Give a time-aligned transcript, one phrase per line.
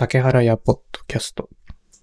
[0.00, 1.50] 竹原屋ポッドキャスト。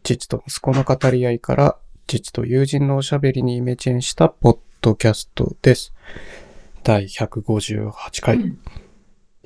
[0.03, 5.95] 父と息子の語り合いから、父と友人のおしゃべりにイメチェンしたポッドキャストです。
[6.83, 8.55] 第158回。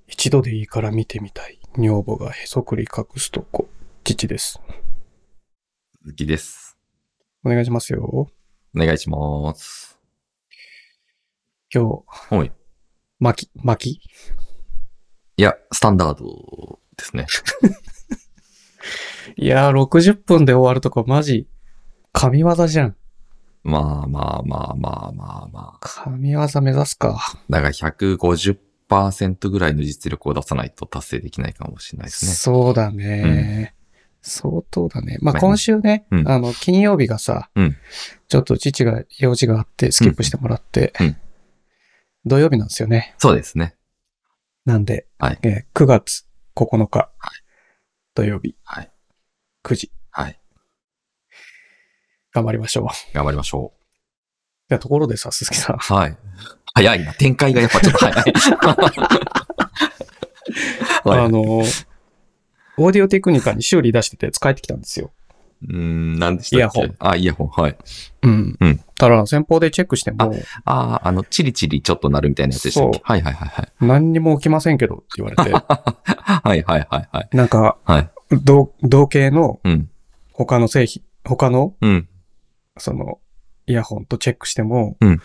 [0.06, 1.62] 一度でいいから見てみたい。
[1.78, 3.70] 女房がへそくり隠すとこ。
[4.04, 4.60] 父です。
[6.04, 6.78] 鈴木です。
[7.46, 8.04] お願いしますよ。
[8.04, 8.28] お
[8.76, 9.98] 願いします。
[11.74, 12.52] 今日、はい。
[13.18, 14.04] 巻き、巻き？
[15.38, 17.28] いや、スタンダードですね。
[19.38, 21.48] いやー、60分で終わるとこマジ、
[22.14, 22.96] 神業じゃん。
[23.64, 25.80] まあまあまあまあまあまあ。
[25.82, 27.20] 神業目指すか。
[27.50, 32.32] だから150%ぐらいの実力を出さないと達成できないかもしれないですね。
[32.32, 33.76] そうだね。
[34.22, 35.18] 相当だね。
[35.22, 37.78] まあまあ今週ね、うんあの、金曜日がさ、うん
[38.28, 41.18] ちょっと父が用事があってスキップしてもらって、うんうん
[42.24, 43.16] 土曜日なんですよね。
[43.18, 43.76] そうですね。
[44.64, 47.10] なんで、はいえー9月9日、
[48.14, 48.92] 土曜日はい。
[49.64, 50.40] 9時、はい。
[52.34, 52.86] 頑張りましょう。
[53.14, 53.74] 頑張りましょ
[54.68, 55.80] でところでさ、鈴木さん、う。
[55.80, 56.18] はい。
[56.74, 57.14] 早いな。
[57.14, 58.34] 展開がやっぱちょっと早い
[61.24, 65.12] あの、オーディオテクニカに修理出してて使えてきたんですよ。
[65.68, 66.80] うーん、何でしたっけ？
[66.80, 67.48] イヤホンあ、イヤホン。
[67.50, 67.78] はい。
[68.24, 68.58] うん。
[68.60, 70.32] うんただ、先方でチェックしても、
[70.66, 73.02] ああ、あの、チリチリちょっとなるみたいなやつでしたっけ？
[73.04, 73.72] はいはいはいはい。
[73.86, 77.30] 何にも起きませんけどって言われて、 はいはいはいはい。
[77.36, 78.12] なんか、はい。
[78.44, 79.90] 同同系のうん。
[80.34, 82.08] 他の製品、他のうん。
[82.78, 83.20] その、
[83.66, 85.22] イヤホンとチェックしても、うん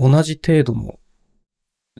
[0.00, 0.98] 同じ程度の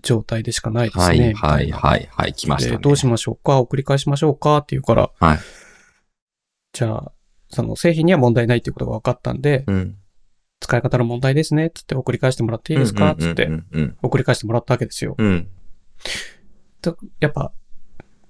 [0.02, 1.04] 状態でしかないですね。
[1.04, 2.32] はいはいなはいはい。
[2.32, 2.76] 来ましたね。
[2.76, 3.58] でどうしましょうか？
[3.58, 4.58] 送り返しましょうか？
[4.58, 5.38] って言うから、はい。
[6.72, 7.12] じゃあ、
[7.50, 9.96] その製品には問題ないっていうことが分かったんで、うん。
[10.60, 13.48] 使い方の問題ですね、つって送り返してもらっていいですかつって
[14.02, 15.14] 送り返してもらったわけですよ。
[15.16, 15.48] うん。
[16.82, 17.52] とやっぱ、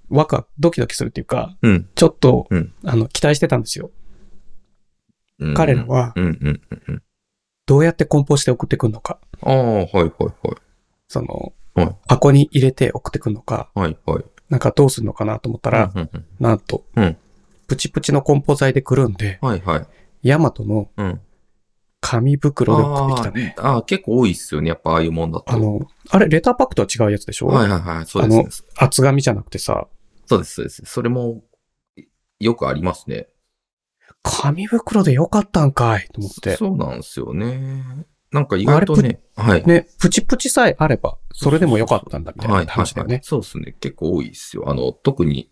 [0.09, 1.89] ワクワク、ドキドキするっていうか、うん。
[1.95, 3.91] ちょっと、うんあの、期待してたんですよ。
[5.39, 5.53] うん。
[5.53, 6.13] 彼らは。
[7.65, 9.19] どうやって梱包して送ってくるのか。
[9.41, 10.11] ああ、はいはいはい。
[11.07, 14.23] その、はい箱に入れて送ってくるのか、はいはい。
[14.49, 17.17] なんかどうするのかなと思ったら、うんうんうんなんと、うん
[17.69, 19.87] プチプチの梱包材でくるんで、はいはい。
[20.23, 21.21] ヤマトのうん。
[22.01, 23.55] 紙袋で送ってきたね。
[23.57, 24.69] あーあー、結構多いっすよね。
[24.69, 25.51] やっぱああいうもんだと。
[25.51, 28.05] あの、あれ、レターパックとは違うやつでしょ、はいはいはい。
[28.05, 28.65] そうあのです。
[28.77, 29.87] 厚紙じゃなくてさ、
[30.25, 30.81] そうですそうです。
[30.85, 31.43] それも、
[32.39, 33.27] よくありますね。
[34.23, 36.55] 紙袋でよかったんかいと思って。
[36.55, 37.83] そうなんですよね。
[38.31, 39.65] なんか意外とね、はい。
[39.65, 43.21] ね、プチプチさえあれば、それでもよかったんだみたいな話だよね。
[43.23, 43.75] そうですね。
[43.79, 44.69] 結構多いですよ。
[44.69, 45.51] あの、特に、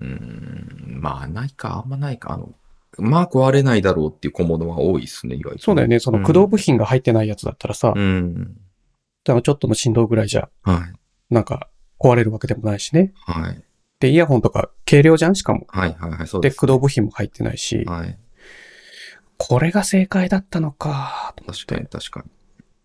[0.00, 2.32] うーん、まあ、ないか、あんまないか。
[2.32, 2.54] あの、
[2.98, 5.62] まあ、壊れないだろうっていう小物は多いですね、意外と。
[5.62, 5.98] そうだよね。
[5.98, 8.56] その駆動部品が入ってないやつだったらさ、うん。
[9.24, 11.34] でもちょっとの振動ぐらいじゃ、はい。
[11.34, 13.12] なんか壊れるわけでもないしね。
[13.26, 13.62] はい。
[14.00, 15.36] で、イヤホンとか軽量じゃん？
[15.36, 15.66] しかも。
[15.68, 16.58] はいはいはい、そうで、です。
[16.58, 18.18] 駆動部品も入ってないし、はい。
[19.38, 21.98] これが正解だったのかと思っ確かにて。
[21.98, 22.30] 確かに。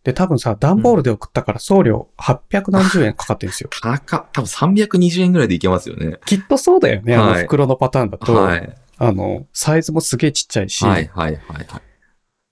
[0.07, 3.69] で、多分さ、段ボールで送ったから送料800何十円かかってるんですよ。
[3.83, 4.25] 高っ。
[4.31, 6.17] 多分320円ぐらいでいけますよね。
[6.25, 7.13] きっとそうだよね。
[7.13, 8.77] あのはい袋のパターンだと、はい。
[8.99, 11.81] あの、サイズもすげえちっちゃいし、はいはいはいはい。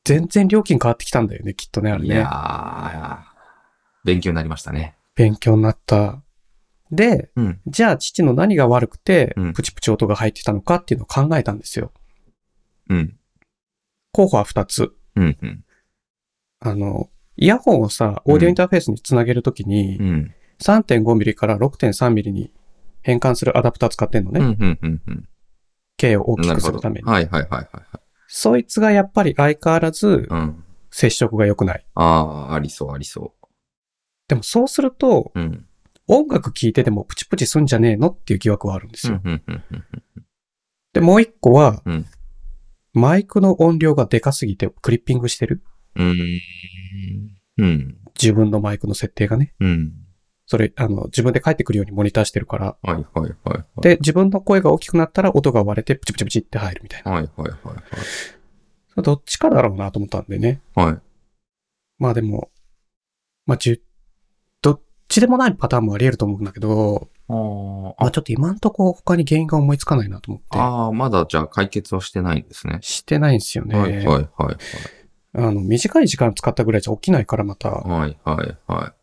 [0.03, 2.15] 全然料金変わってきたんだよね、きっとね、あれね。
[2.15, 3.17] いやー、
[4.03, 4.97] 勉強になりましたね。
[5.15, 6.21] 勉強になった。
[6.91, 7.61] で、うん。
[7.67, 11.93] じゃあ父の何が悪くてうん、プチプチ音が入ってたのかっていうのを考えたんですよ。
[12.89, 13.15] うん。
[14.11, 14.93] 候補は2つ。
[15.15, 15.37] うん。
[15.41, 15.63] うん。
[16.59, 20.33] あの、イヤホンをさ、オーディオインターフェースにつなげるときに、うん。
[20.61, 22.51] 3.5ミリから6.3ミリに
[23.01, 24.39] 変換するアダプター使ってんのね。
[24.39, 24.47] うん。
[24.47, 24.79] うん。
[24.81, 25.01] うん。
[25.07, 25.29] うん。
[25.97, 26.53] 径を大き。
[26.53, 27.03] くするために。
[27.03, 27.83] はいはいはいはいはい。
[28.27, 30.63] そいつがやっぱり相変わらずうん。
[30.91, 31.85] 接触が良くない。
[31.95, 33.33] ああ、ありそうありそ
[34.27, 35.39] でもそうすると、う。
[35.39, 35.65] うん。
[36.07, 39.19] 音楽聴いててもプチプチすんじゃねえのっていう疑惑はあるんですよ。
[39.23, 39.31] うん。
[39.31, 39.41] うん。
[39.47, 39.63] うん。
[39.71, 40.25] うん
[40.93, 42.05] で、もう一個は、うん
[42.97, 45.61] マイクの音量がでかすぎてクリッピングしてる。
[45.97, 46.15] うん。
[47.57, 47.97] うん。
[48.19, 49.53] 自分のマイクの設定がね。
[49.59, 49.93] うん。
[50.47, 52.77] それ、あの、自分で返ってくるようにモニターしてるから。
[52.81, 53.81] はいはいはいはい。
[53.81, 57.11] で、自分の声が大きくなったら音が割れてプチプチプチって入るみたいな。
[57.11, 57.55] はいはいはい
[59.01, 60.61] どっちかだろうなと思ったんでね。
[60.73, 60.85] はい。
[60.85, 60.99] はい。
[61.99, 62.49] まあでも、
[63.45, 63.81] まあ、じゅ、
[64.61, 72.79] どっちでもないパターンもあり得ると思うんだけど、あまあちょっと今んとこ他に原因が思いつかないなと思って、ああ、まだじゃあ解決はしてないんですね。
[72.81, 73.77] してないんですよね。
[73.77, 74.57] はいはいはいはい。
[75.37, 78.93] あの、短い時間使ったぐらいじゃ起きないからまた、はいはいは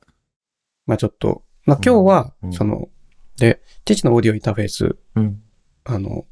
[0.86, 2.88] まあちょっと、まあ今日はう、んその、
[3.36, 4.88] で、父のオーディオインターフェース、い。
[5.16, 5.42] うん。
[5.84, 6.26] あの、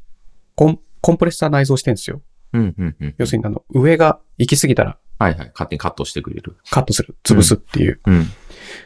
[0.55, 2.23] コン、コンプレッサー内蔵してるんですよ。
[2.53, 3.15] うんうんうん。
[3.19, 5.51] 要するにあの、上が行き過ぎたらはいはい。
[5.53, 6.57] 勝手にカットしてくれる。
[6.71, 8.01] カットする、潰すっていう。
[8.07, 8.27] うん。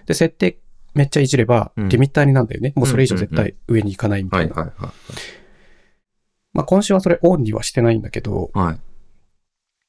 [0.07, 0.59] で、設定
[0.95, 2.73] めっちゃいじれば、うんリミッターになんだよね。
[2.77, 4.43] もうそれ以上絶対上に行かないみたな。
[4.43, 4.93] はいいはいはい。
[6.63, 8.81] あ、今週はそれオンにはしてないんだけど、はい。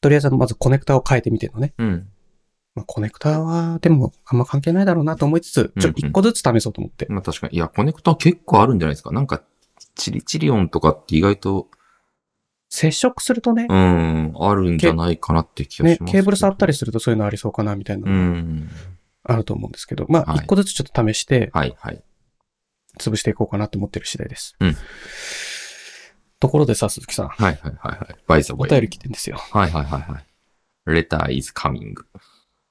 [0.05, 1.73] とりあえずまずコネクタを変えてみてるのね。
[1.79, 2.07] うん。
[2.75, 7.07] まあ、コネクタは、でも、あんま関係ないだろうなと思いつつ、ちょ、うんうん一個ずつ試そうと思って。
[7.09, 7.55] まあ確かに。
[7.55, 9.11] いや、コネクタ結構あるんじゃないですか。
[9.11, 9.41] なんか、
[9.95, 11.69] チリチリ音とかって意外と、
[12.69, 16.11] 接触するとねう、ん、あるんじゃないかなって気がねし、ます。
[16.11, 18.69] ケーブル触ったりするとそういうのありそうかな、みたいなうのがん。
[19.23, 22.03] あると思うんですけど、まあ、はい一個ずつちょっと試して、はい、はい。
[22.99, 24.55] 潰していこうかなって思ってる次第です。
[24.59, 24.75] うん
[26.45, 28.15] ところでさ、鈴木さん、はい、はい、はい、はい。
[28.27, 29.37] バイザお便り来てんですよ。
[29.37, 30.91] はい、はい、はい、はい。
[30.91, 31.95] letter is coming.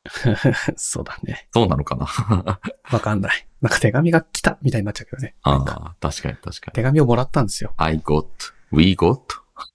[0.76, 1.49] そうだね。
[1.53, 2.06] そうなのかな？
[2.93, 3.49] わかんない。
[3.61, 5.35] なんか手紙が来たみたいになっちゃうけどね。
[5.43, 6.73] ああ、確かに確かに。
[6.73, 7.75] 手紙をもらったんですよ。
[7.76, 8.26] I got,
[8.71, 9.19] we got？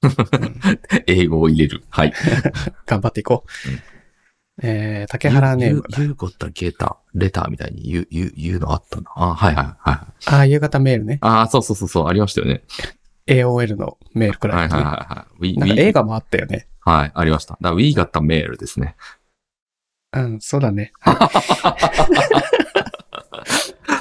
[0.03, 1.83] うん英語を入れる。
[1.89, 2.13] はい。
[2.85, 3.69] 頑張っていこう。
[3.69, 3.81] うん
[4.61, 5.83] えー、竹原ネーム。
[5.97, 9.09] You, you got a letter, letter みたいに言う、言う、言うのあったな。
[9.15, 9.75] あはいはいはい。
[10.25, 11.19] ああ、夕方メールね。
[11.21, 12.63] ああ、そうそうそうそう、ありましたよね。
[13.29, 15.33] AOL のメールくらい、はいはいはいはい。
[15.39, 16.67] We, なんか映画もあったよね。
[16.81, 17.53] はい、ありました。
[17.61, 18.95] だから We got a mail ですね。
[20.13, 20.91] うん、そうだね。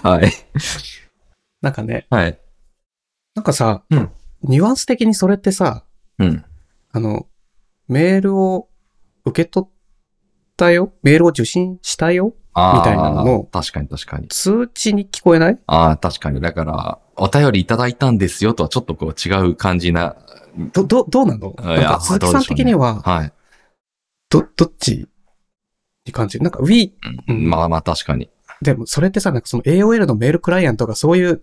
[0.03, 0.33] はい。
[1.61, 2.39] なんかね、はい。
[3.35, 4.11] なんかさ、うん
[4.43, 5.85] ニュアンス的にそれってさ、
[6.19, 6.45] うん。
[6.93, 7.27] あの、
[7.89, 8.69] メールを
[9.25, 9.71] 受け取っ
[10.57, 10.93] たよ？
[11.03, 12.35] メールを受信したよ？
[12.48, 14.29] あーみたいなのの確かに確かに。
[14.29, 15.59] 通知に聞こえない？
[15.67, 16.41] ああ、確かに。
[16.41, 20.17] だから、お便りいただいたんですよとはちょっとこう違う感じな。
[20.73, 21.55] ど、ど、どうなの？
[21.59, 23.33] なんか鈴木さん的には、はい。
[24.31, 25.07] ど、どっち
[26.07, 26.39] に感じ？
[26.39, 26.95] るなんか We、
[27.29, 28.31] うんうんまあまあ確かに。
[28.61, 31.43] でもそれってさ、なんかその AOL のメールクライアントがそういう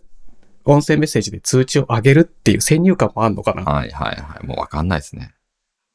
[0.65, 3.63] 音声メッセージで通知を上げるっていう先入観もあんのかな？
[3.63, 4.45] はいはいはい。
[4.45, 5.33] もうわかんないですね。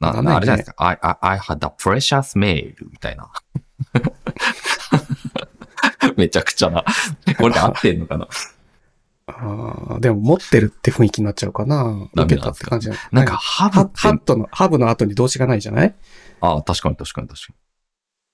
[0.00, 3.30] な、ないねあれじゃないですか？I, I, I had a precious mail みたいな。
[6.20, 6.84] めちゃくちゃな。
[7.38, 8.28] これで合ってんのかな？
[9.26, 15.94] あーでも持ってるって雰囲気になっちゃうかなダメなんですかたって感じじゃなんか、ハブハって、ハットの、ハブの後に動詞がないじゃない？
[16.40, 17.54] ああ、確かに確かに確かに。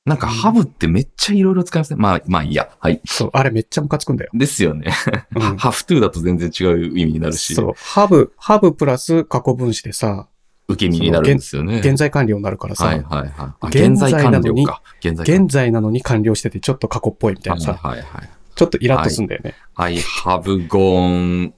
[0.06, 1.96] なんか、ハブってめっちゃいろいろ使いますね。
[1.98, 2.70] まあ、まあいいや。
[2.78, 3.00] はい。
[3.04, 4.30] そう、あれめっちゃムカつくんだよ。
[4.32, 4.92] ですよね。
[5.34, 10.28] うんハフトゥーだと全然違う意味になるし、そう、ハブ、ハブプラス過去分詞でさ、
[10.68, 11.78] 受け身になるんですよね。
[11.78, 13.30] 現在完了になるからさ、はいはいはい。
[13.36, 14.82] あ現現在在なのに完了か。
[15.00, 18.30] 現在現在なのに完了しててちょっと過去っぽいみたいなさ、はいはいはい。
[18.54, 19.54] ちょっとイラッとすんだよね。
[19.76, 21.52] I have gone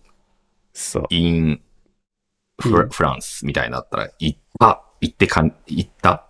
[0.72, 1.06] そう。
[1.10, 1.60] in
[2.64, 6.26] うん Fr- France みたいになったら、行った、行ってかん、行った、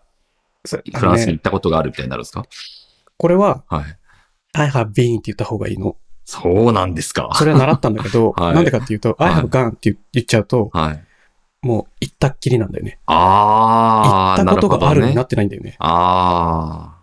[0.95, 2.45] フランスに行ったことがあるみたいになるんですか？
[3.17, 3.85] これは、はい。
[4.53, 5.97] I have been って言った方がいいの。
[6.27, 7.31] そうなんですか。
[7.35, 11.05] それは習ったんだけど、 はいなんでかっていうと、はい I have gone って言言っちゃうと、はい。
[11.69, 12.99] もう行ったっきりなんだよね。
[13.07, 15.23] あー、行ったことがあるになね。
[15.23, 15.77] ってないんだよね。
[15.79, 16.99] あ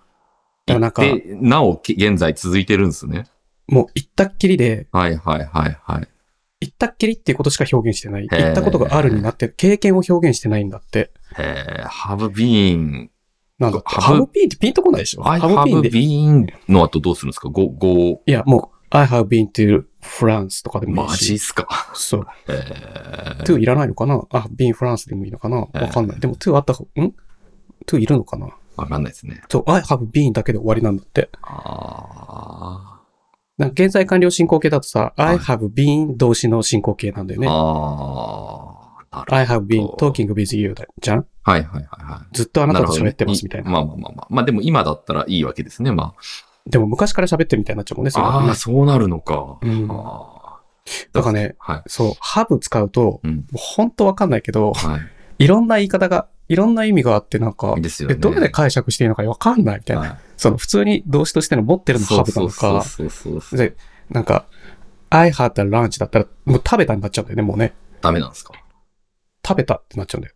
[0.68, 0.74] ー。
[0.74, 1.04] だからなんか
[1.42, 3.26] なお、現在続いてるんですね。
[3.68, 6.08] もう行ったっきりで、はいはいはいはい。
[6.62, 8.24] 行ったっきりっていうことしか表現してない。
[8.24, 11.12] へー行ったことがあるになって、経験を表現してないんだって。
[11.38, 13.10] えー、have been,
[13.60, 15.22] なんだ、have- ハブピーってピンとこないでしょ？
[15.24, 15.90] ハブピー have で。
[15.92, 21.40] been の後どうするんですか ?go, go, いや、もう、I have been to France とかでもいいマジっし。
[21.40, 21.68] すか？
[21.94, 22.28] そう。
[22.48, 24.22] えー、to いらないのかな？
[24.30, 25.58] あ、been France でもいいのかな？
[25.58, 26.20] わかんない。
[26.20, 27.14] でも to あった方、ん
[27.88, 28.48] ?to いるのかな？
[28.78, 29.42] わかんないですね。
[29.50, 31.30] そう、I have been だけで終わりなんだって。
[31.42, 33.02] あ
[33.58, 37.44] なんか現在完了進行形だとさ、はい I have been 動詞の進行形なんだよー。
[37.44, 37.48] ね。
[37.50, 39.16] あー。
[39.16, 41.26] なるほど I have been talking with you だじゃん？
[41.44, 42.36] はいはいはいはい。
[42.36, 43.72] ずっとあなたと喋ってますみたいな。
[43.72, 44.28] まあまあまあまあ。
[44.30, 45.92] まあでも今だったらいいわけですね。
[45.94, 46.14] ま
[46.70, 48.24] でも昔から喋ってるみたいになっちゃうもんね、そあ。
[48.24, 49.58] れはねああ、そうなるのか。
[49.62, 50.32] うんあ
[51.14, 51.84] だからね、ーはい。
[51.88, 53.36] そう、have 使うと、うん。
[53.38, 55.00] もう本当わかんないけど、は
[55.40, 58.20] いろんな言い方が、いろんな意味があってなんかい。、ですよえね。
[58.20, 60.02] どれで解釈していいのかわかんないみたいな。
[60.04, 63.60] はいその普通に動詞としての持ってるのそう have なのそうそうか、そうそうそう。
[63.60, 63.76] で、
[64.10, 64.46] なんか、
[65.10, 67.74] I had a lunch だったら、もう食べたになっちゃうんだよね、もうね。
[68.02, 68.52] ダメなんですか？
[69.48, 70.36] 食べたってなっちゃうんだよ。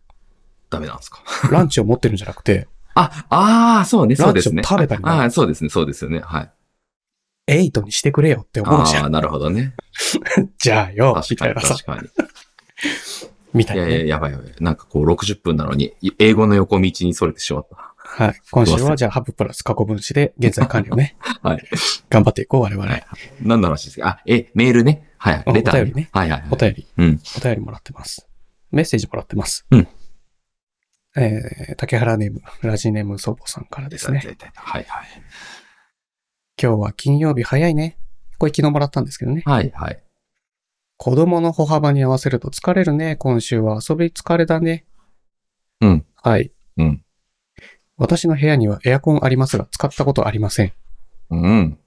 [0.70, 1.18] ダメなんですか？
[1.52, 4.62] ランチを持ってるんじゃなくて、あ、ああ、そうね、そうですね。
[4.64, 6.20] 食べたりなああ、そうですね、そうですよね。
[6.20, 6.50] はい。
[7.46, 9.02] エイトにしてくれよって思うじゃん。
[9.04, 9.74] ああ、なるほどね。
[10.58, 12.08] じゃあよ、確かに、確、かに。
[13.52, 13.90] みたいなね。
[13.90, 14.54] いやいや、やばいやばい。
[14.60, 17.76] なんかこう、60分なのに、英語の横道にそれてしまった。
[17.96, 18.40] はい。
[18.50, 21.16] 今週はじゃあ、ハブプラス過去分詞で、現在完了ね。
[21.42, 21.64] はい。
[22.08, 22.86] 頑張っていこう、我々。
[22.88, 23.04] はい
[23.42, 24.06] 何の話ですか？
[24.08, 25.08] あ、え、メールね。
[25.18, 25.42] はい。
[25.46, 26.48] あレター、お便りねはいはいはい。
[26.52, 27.20] お便り、うん。
[27.36, 28.26] お便りもらってます。
[28.70, 29.66] メッセージもらってます。
[29.70, 29.88] うん。
[31.16, 34.20] えー、竹原ネーム、ラジネーム祖母さんからですね。
[34.54, 35.06] はいはい。
[36.60, 37.98] 今日は金曜日早いね。
[38.38, 39.42] これ昨日もらったんですけどね。
[39.44, 40.02] はいはい。
[40.96, 43.16] 子供の歩幅に合わせると疲れるね。
[43.16, 44.84] 今週は遊び疲れだね。
[45.80, 46.06] うん。
[46.14, 46.52] はい。
[46.76, 47.04] うん。
[47.96, 50.72] 私の部屋にはエアコンありますが、使ったことありません。
[51.30, 51.78] うん。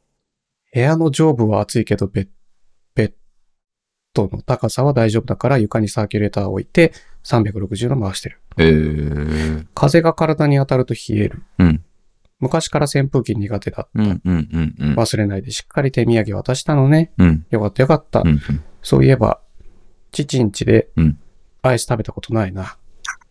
[0.74, 2.30] 部屋の上部は暑いけど、べ、べ、
[4.14, 6.94] トの高さは大丈夫だから床にサーキュレーターを置いて
[7.24, 8.40] 360度回してる。
[8.58, 9.68] えー。
[9.74, 11.44] 風が体に当たると冷える。
[11.60, 11.84] うん。
[12.40, 13.88] 昔から扇風機苦手だ。
[13.96, 14.94] うん、うん、うん、うん。
[14.96, 17.12] 忘れないでしっかり手土産渡したのね。
[17.18, 18.22] うん、よかったよかった。
[18.22, 18.40] うん、うん。
[18.82, 19.40] そういえば、
[20.12, 21.20] 父ん家でうん
[21.66, 22.76] アイス食べたことないな。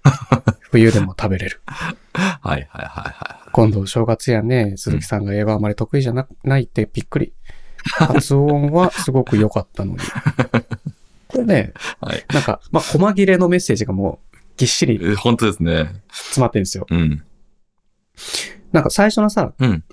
[0.72, 1.60] 冬でも食べれる。
[1.66, 1.92] は
[2.24, 7.34] い、はい、はい、は今度お正月やね、鈴木さんが英語あまり得意じゃなないってびっくり。
[7.98, 9.98] 発音はすごく良かったのに。
[11.32, 11.72] これね、
[12.02, 12.06] い。
[12.06, 12.24] はい。
[12.32, 16.02] なんか、まあ、細切れのメッセージがもうぎっしりえー本当ですね。
[16.08, 16.86] 詰まってるんですよ。
[16.90, 17.24] うん。
[18.72, 19.84] なんか最初のさ、うん。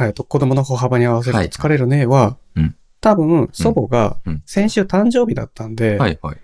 [0.00, 6.36] えっと、子供の歩幅に合わせるとはい疲れるねは、うん多分、祖母がうん先週誕生日だったんで、はい、はい。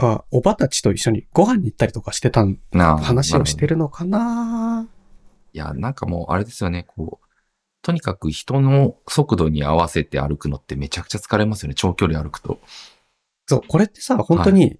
[0.00, 3.68] あおばたちと一緒にご飯に行ったりとかしてたん話をしてる。
[3.68, 4.88] るのかな
[5.52, 7.26] いや、なんかもう、あれですよね、こう、
[7.82, 12.60] とにかく人の速度に合わせて歩くのってめちゃくちゃ疲れますよね、長距離歩くと。
[13.52, 14.78] そう、これってさ、本当に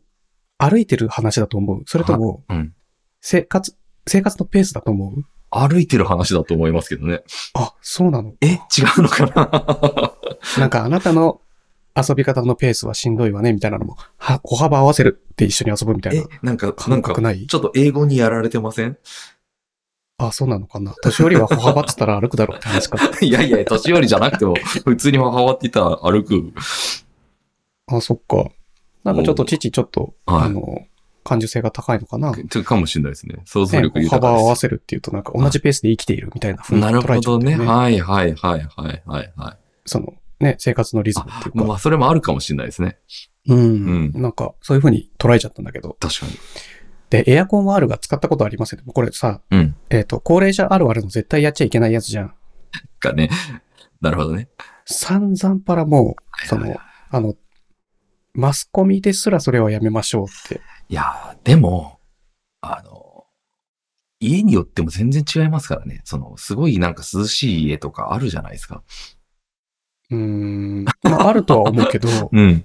[0.59, 2.75] 歩いてる話だと思うそれとも、うん。
[3.21, 3.77] 生活、
[4.07, 5.25] 生活のペースだと思う？
[5.51, 7.23] 歩いてる話だと思いますけどね。
[7.55, 8.33] あ、そうなの。
[8.41, 8.57] え違
[8.99, 10.15] うのかな？
[10.59, 11.41] なんかあなたの
[11.95, 17.47] 遊び方のペースはしんどいわね、みたいなのも、は、歩幅合わせるって一緒に遊ぶみたいえな、なんか、な感んか覚、ない？
[17.47, 18.97] ちょっと英語にやられてません？
[20.17, 20.95] あ、そうなのかな？
[21.03, 22.97] 年寄りは歩幅っつったら歩くだろうって話か。
[23.21, 24.55] いやいや、年寄りじゃなくても、
[24.87, 26.53] 普通に歩幅って言ったら歩く。
[27.89, 28.51] あ、そっか。
[29.05, 30.87] なんかちょっと父ちょっと、はいあの、
[31.25, 32.35] 感受性が高いのかな。
[32.35, 33.37] てかもしれないですね。
[33.45, 34.27] 想像ね、力歩豊か。
[34.29, 37.57] 幅を合わせるっていうとなんか同じペースで生きているみたいな風になる捉えちゃほどね。
[37.57, 39.59] はいはいはいはいはいはい。
[39.85, 41.65] その、ね、生活のリズムっていうか。
[41.65, 42.99] まあ、それもあるかもしれないですね。
[43.49, 45.97] うん、うなんか、そういう風に捉えちゃったんだけど。
[46.01, 46.33] 確かに。
[47.11, 48.81] で、エアコンはあるが使ったことありません。
[48.81, 49.77] これさ、うん。
[49.91, 52.35] えっ、と、高齢者あるあるの絶対やっちゃいけないやつじゃん。
[52.99, 53.31] かね。
[54.01, 54.49] なるほどね。
[54.85, 56.77] 散々パラもう、その、
[57.11, 57.35] あの、
[58.35, 60.61] マスコミですらそれはやめましょうって。
[60.89, 61.99] いやー、でも、
[62.61, 63.27] あの、
[64.21, 66.01] 家によっても全然違いますからね。
[66.05, 68.83] その、すごいなんか涼しい家とかあるじゃないですか。
[70.11, 72.65] うーん、まあ、あるとは思うけど、 うん。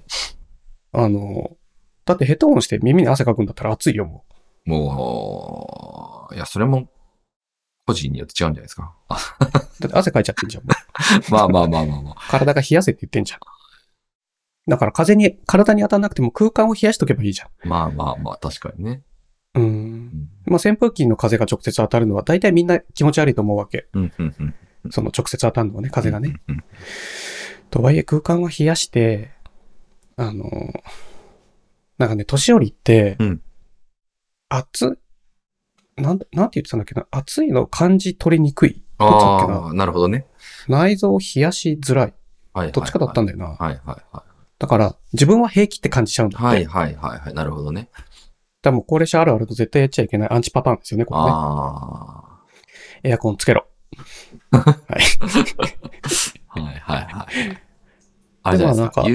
[0.94, 1.58] あの、
[2.06, 4.24] だってヘッドホンして耳に汗かくんだったら暑いよ、も
[4.66, 6.90] もう、いや、それも、
[7.86, 8.96] 個人によって違うんじゃないですか。
[9.40, 10.70] だって汗かいちゃってんじゃん、も
[11.30, 11.32] う。
[11.32, 12.16] まあまあまあまあまあ。
[12.30, 13.40] 体が冷やせって言ってんじゃん。
[14.68, 17.70] だから風に、体に当たらなくても空間を冷やしとけばいいじゃん。
[17.70, 19.04] まあまあまあ、確かにね。
[19.56, 19.60] う。
[19.60, 19.68] うん
[20.08, 20.30] ん。
[20.46, 23.88] まあ、扇風機の風が直接当たるのは大体みんな気持ち悪いと思うわけ。
[23.94, 24.92] うん、うん、うん。
[24.92, 26.42] その直接当たるのはね、風がね。
[26.48, 26.56] うん。
[26.56, 26.64] うん
[27.70, 29.30] とはいえ空間を冷やして、
[30.16, 30.46] あの、
[31.98, 33.42] なんかね、年寄りって、うん
[34.48, 34.98] 暑、
[35.98, 38.86] なん、なんて言ってたんだっけな、暑いの感じ取りにくい。
[38.98, 39.54] どっちだっけな？
[39.58, 40.28] ああ、なるほどね。
[40.70, 42.14] 内臓を冷やしづらい。
[42.54, 42.72] はい。
[42.72, 43.34] どっちかだったんだ。
[43.34, 43.56] だよな。
[43.56, 44.24] はいはいは
[44.60, 46.62] だから、自分は平気って感じちゃうんだい。
[46.64, 46.68] って。
[46.68, 47.34] はいはいはいはい。
[47.34, 47.90] なるほどね。
[48.62, 51.28] 多分高齢者あるあると絶対やっちゃいけないアンチパターンですよね、これね。
[51.30, 52.40] あ
[53.04, 53.68] エアコンつけろ。
[54.52, 54.64] はい。
[56.50, 56.60] あ。
[56.60, 57.28] はいはいはい。
[58.44, 59.02] あれじゃないですか。
[59.04, 59.08] う、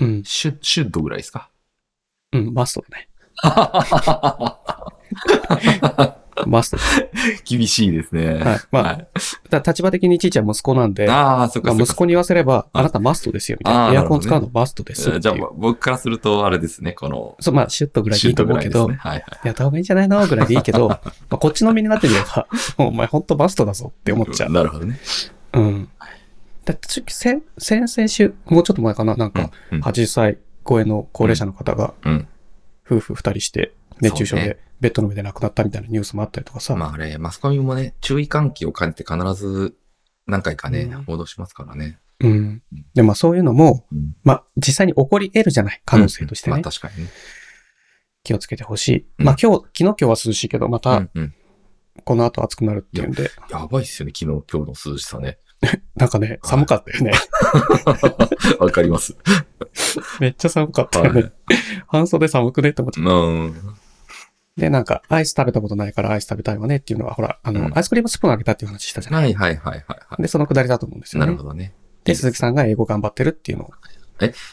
[0.00, 1.50] うん、シュッ、シュッドぐらいですか？
[2.32, 3.08] うん、マストだね。
[6.46, 6.82] マストだ。
[7.44, 8.34] 厳しいですね。
[8.34, 8.60] はい。
[8.70, 9.08] まあ、はい
[9.50, 11.78] 立場的にちいちゃん息子なんで、ああ、そっかそっか。
[11.78, 13.94] まあ息子に言わせれば、あなたマストですよ、みたいな。
[13.94, 15.18] エアコン使うのマストです。
[15.18, 19.24] じゃあ、僕からすると、あれですね、この、そう、まあ、シュッとぐらいでいいと思うけど、ねはいはい。
[19.44, 20.26] やった方がいいんじゃないの？
[20.26, 24.52] ぐらいでいいけど、 まあ、こっちの身になってみれば、もうお前ほんとマストだぞって思っちゃう。
[24.52, 24.98] なるほどね。
[25.54, 25.88] うん。
[26.64, 32.28] だって、ち先、先々週、もうちょっと前かな、なんか、うん、80歳超えの高齢者の方が、うん。
[32.86, 36.76] 夫婦二人して、熱中症でベッドの上で亡くなったみたいなニュースもあったりとかさ。
[36.76, 39.76] まああれ、マスコミもね、注意喚起を兼ねて必ず
[40.26, 41.98] 何回かね、うん報道しますからね。
[42.20, 42.62] うん。
[42.94, 44.16] で、まあそういうのも、うん。
[44.22, 46.56] まあ実際に起こり得るじゃない可能性としてね。
[46.56, 47.10] まあ確かにね。
[48.24, 49.06] 気をつけてほしい。
[49.18, 51.34] うんまあ今日、昨日今日は涼しいけど、まうたんうん。
[52.04, 55.38] この後暑くなるっていうんで、やばいっすよね、昨日、今日の涼しさね。
[55.96, 57.12] なんかね、寒かったよね。
[58.60, 59.16] わかります。
[60.20, 61.20] めっちゃ寒かったはよね。
[61.22, 61.24] い。
[61.88, 63.08] 半袖寒くねって思っちゃっう
[63.48, 63.54] ん。
[64.58, 64.62] た。
[64.62, 69.34] で、なんか、アイス食べたことないからアイス食べたいわねっていうのは、ほら、あの、うんアイスクリームスプーンあげたっていう話したじゃない？
[69.34, 71.20] はいはいはいはいはで、そのくだりだと思うんですい。
[71.20, 71.48] よねなるほ。
[71.48, 71.74] どね。
[72.04, 73.70] で、鈴木さんが英語頑張ってるっていうのを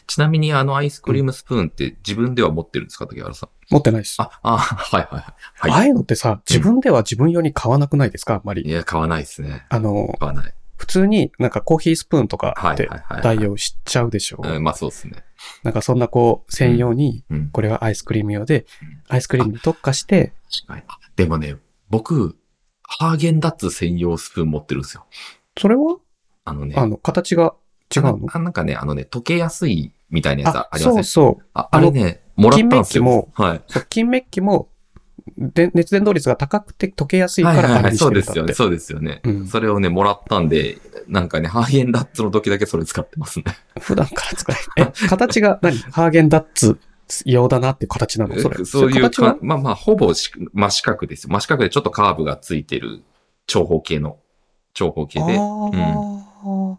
[0.05, 3.49] ちなみにあのアイスクリームスプーンって自分では持ってるんですか竹原さん？
[3.73, 4.15] 持ってないです。
[4.19, 5.23] あ、あ、はいはいはい。
[5.61, 8.35] あはあいうのってさ、自分では自分用に買わなくないですか？
[8.35, 8.69] あんまい。
[8.69, 9.65] や、買わないですね。
[9.69, 10.53] あの、買わない。
[10.77, 13.23] 普通になんかコーヒースプーンとかではいはいはい。
[13.23, 14.41] 代用しちゃうでしょ？
[14.43, 15.23] うん、まあそうですね。
[15.63, 17.49] なんかそんなこう、専用に、うん。
[17.51, 20.33] これはアイスクリーム用でうん、アイスクリームに特化して、
[21.15, 21.57] でもね、
[21.89, 22.37] 僕、
[22.83, 25.05] ハーゲンダッツ専用スプーン持ってるんですよ。
[25.57, 25.97] それは？
[26.45, 26.75] あのね。
[26.77, 27.55] あの、形が
[27.95, 28.19] 違うの？
[28.31, 31.03] あなんかね、あのね、溶けやすいみたいなやつああ、りません？
[31.03, 31.45] そうそう。
[31.53, 33.03] ああれね、もらったんですよ。
[33.03, 33.61] 金メッキはい。
[33.89, 34.69] 金メッキも、
[35.37, 38.53] で熱伝導率が高くて溶けやすいからあれはいはいはい、にしてるんだって。
[38.53, 39.21] そうですよね。
[39.23, 39.41] そうですよね。
[39.41, 40.77] うんそれをね、もらったんで、
[41.07, 43.45] なんかね、ハーゲンダッツの時だけそれ使ってますね。
[43.79, 44.81] 普段から使え。
[44.81, 45.77] え、形が 何？
[45.77, 46.77] ハーゲンダッツ
[47.25, 48.39] 用だなっていう形なの？
[48.39, 48.63] それ。
[48.65, 49.33] そういう形は？
[49.33, 51.33] か、まあまあ、ほぼし真四角ですよ。
[51.33, 53.03] 真四角でちょっとカーブがついてる
[53.47, 54.19] 長方形の、
[54.73, 55.37] 長方形で。
[55.39, 56.77] あ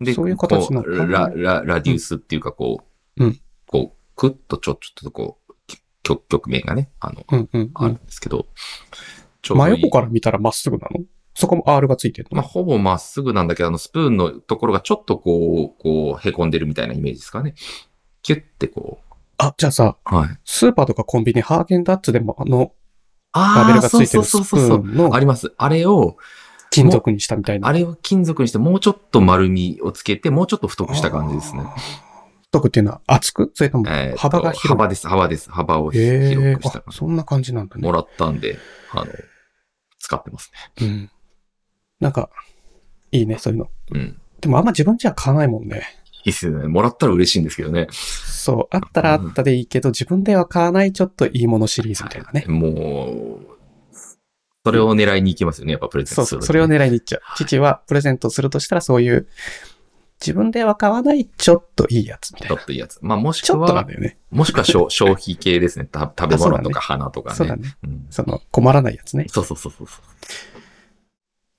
[0.00, 2.84] で、そういう形なのラ、ラ、ラデュースっていうか、こ
[3.18, 5.41] う、うんこう、クッとちょ、ちょっとこう、
[6.02, 7.36] 曲、曲面がね、あの、あ。
[7.36, 8.04] うんうんあるんうん。
[8.04, 8.46] ですけど、
[9.42, 11.04] ちょうどいい真横から見たらまっすぐなの？
[11.34, 12.36] そこも R がついてるの？
[12.36, 17.54] まあ、ほぼまっすぐなんだけど、あの、スプーンのところがちょっとこう、こう、凹んでるみたいなイメージですかね。
[18.22, 19.14] キュッてこう。
[19.38, 20.28] あ、じゃあさ、はい。
[20.44, 22.72] スーパーとかコンビニハーゲンダッツでもあの
[23.32, 24.82] あラベルがついてそうるスプそうそうそう。
[24.82, 25.52] ーンのあります。
[25.56, 26.16] あれを、
[26.70, 27.68] 金属にしたみたいな。
[27.68, 31.62] あれを金属にして、もうちょっと丸みをつけて、もうちょっと太くした感じですね
[32.60, 33.50] くっていうのは厚く？
[33.54, 33.84] それとも
[34.16, 34.68] 幅が広い。
[34.68, 35.50] 幅です、幅です。
[35.50, 37.92] 幅を広くしたあ、そんな感じなんだねも。
[37.92, 38.58] らったんで、
[38.92, 39.12] あの、
[39.98, 40.86] 使ってますね。
[40.86, 41.10] うん。
[42.00, 42.30] なんか、
[43.10, 43.70] いいね、そういうの。
[43.92, 44.20] うん。
[44.40, 45.82] でもあんま自分じゃ買わないもんね。
[46.24, 46.68] いいっすよね。
[46.68, 47.86] もらったら嬉しいんですけどね。
[47.90, 48.76] そう。
[48.76, 52.44] あったらあったでいいけど、自分では買わないちょっといいものシリーズみたいなね。
[52.46, 53.46] もう、
[54.64, 55.72] それを狙いに行きますよね。
[55.72, 56.40] やっぱプレゼンそうそう。
[56.40, 57.22] トするときそれを狙いに行っちゃう。
[57.36, 59.28] 父はプレゼントするとしたらそういう、
[60.24, 62.62] 自分では買わないちょっといいやつみたいちょな。
[62.62, 62.98] っといいやつ。
[63.02, 64.18] まあ、もしくちょっとなんは、だよね。
[64.30, 65.84] もしくは消消 費系ですね。
[65.86, 67.36] た食べ物とあか花とかね。
[67.36, 67.76] そうだね。
[67.82, 69.26] うんその、困らないやつね。
[69.28, 70.00] そうそうそうそうそ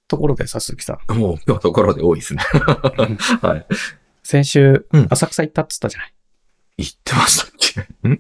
[0.08, 0.98] ところでさ、鈴木さん。
[1.12, 1.13] う。
[1.15, 2.41] もう、今日ところで多いですね。
[3.41, 3.65] はい。
[4.24, 6.13] 先週うん、浅草行ったっつったじゃない？
[6.77, 8.08] 言ってましたっけ？
[8.10, 8.20] ん？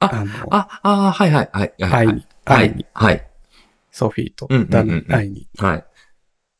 [0.00, 1.74] ああの、あ、あはいはい、はい。
[1.80, 2.86] はい会いに、はい会いに、。
[2.94, 3.28] はい。
[3.90, 5.84] ソフィーと旦那に会いに、はい。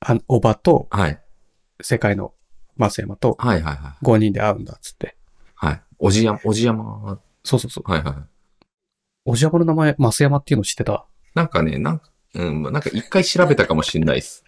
[0.01, 1.21] あのおばとはい。
[1.81, 2.33] 世界の
[2.79, 4.05] 増山とはいはいはい。
[4.05, 5.17] 5人で会うんだっつって。
[5.55, 5.83] はい。
[5.99, 7.91] おじやま、おじやま、はそうそうそう。
[7.91, 8.15] いはい。
[9.25, 11.07] おじやまの名前、増山っていうの知ってた？
[11.35, 14.45] なんかね、なんか、うん、なんか一回調べたかもしれないです。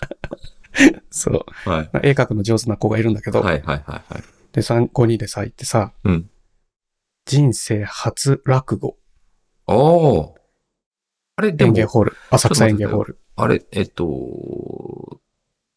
[1.10, 1.70] そう。
[1.70, 1.90] はい。
[2.02, 4.22] 絵描くの上手な子がいるんだけど、はいはいはいはい。
[4.52, 6.30] で、3、5人でさ、行ってさ、うん
[7.26, 8.98] 人生初落語、
[9.66, 10.32] おー。
[11.36, 13.18] あれ、でも、演芸ホール、浅草演芸ホール。
[13.36, 14.04] あれ、えっと、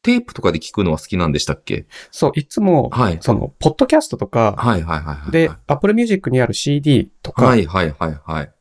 [0.07, 1.85] テープとかで聞くのは好きなんでしたっけ？
[2.11, 3.17] そう、いつも、はい。
[3.21, 5.31] その、ポッドキャストとか、はいはいはいはい。
[5.31, 8.51] で、Apple Music にある CD とかはいはいはいはい。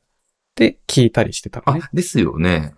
[0.56, 1.80] で聞いたりしてたのね。
[1.84, 2.74] あ、ですよね。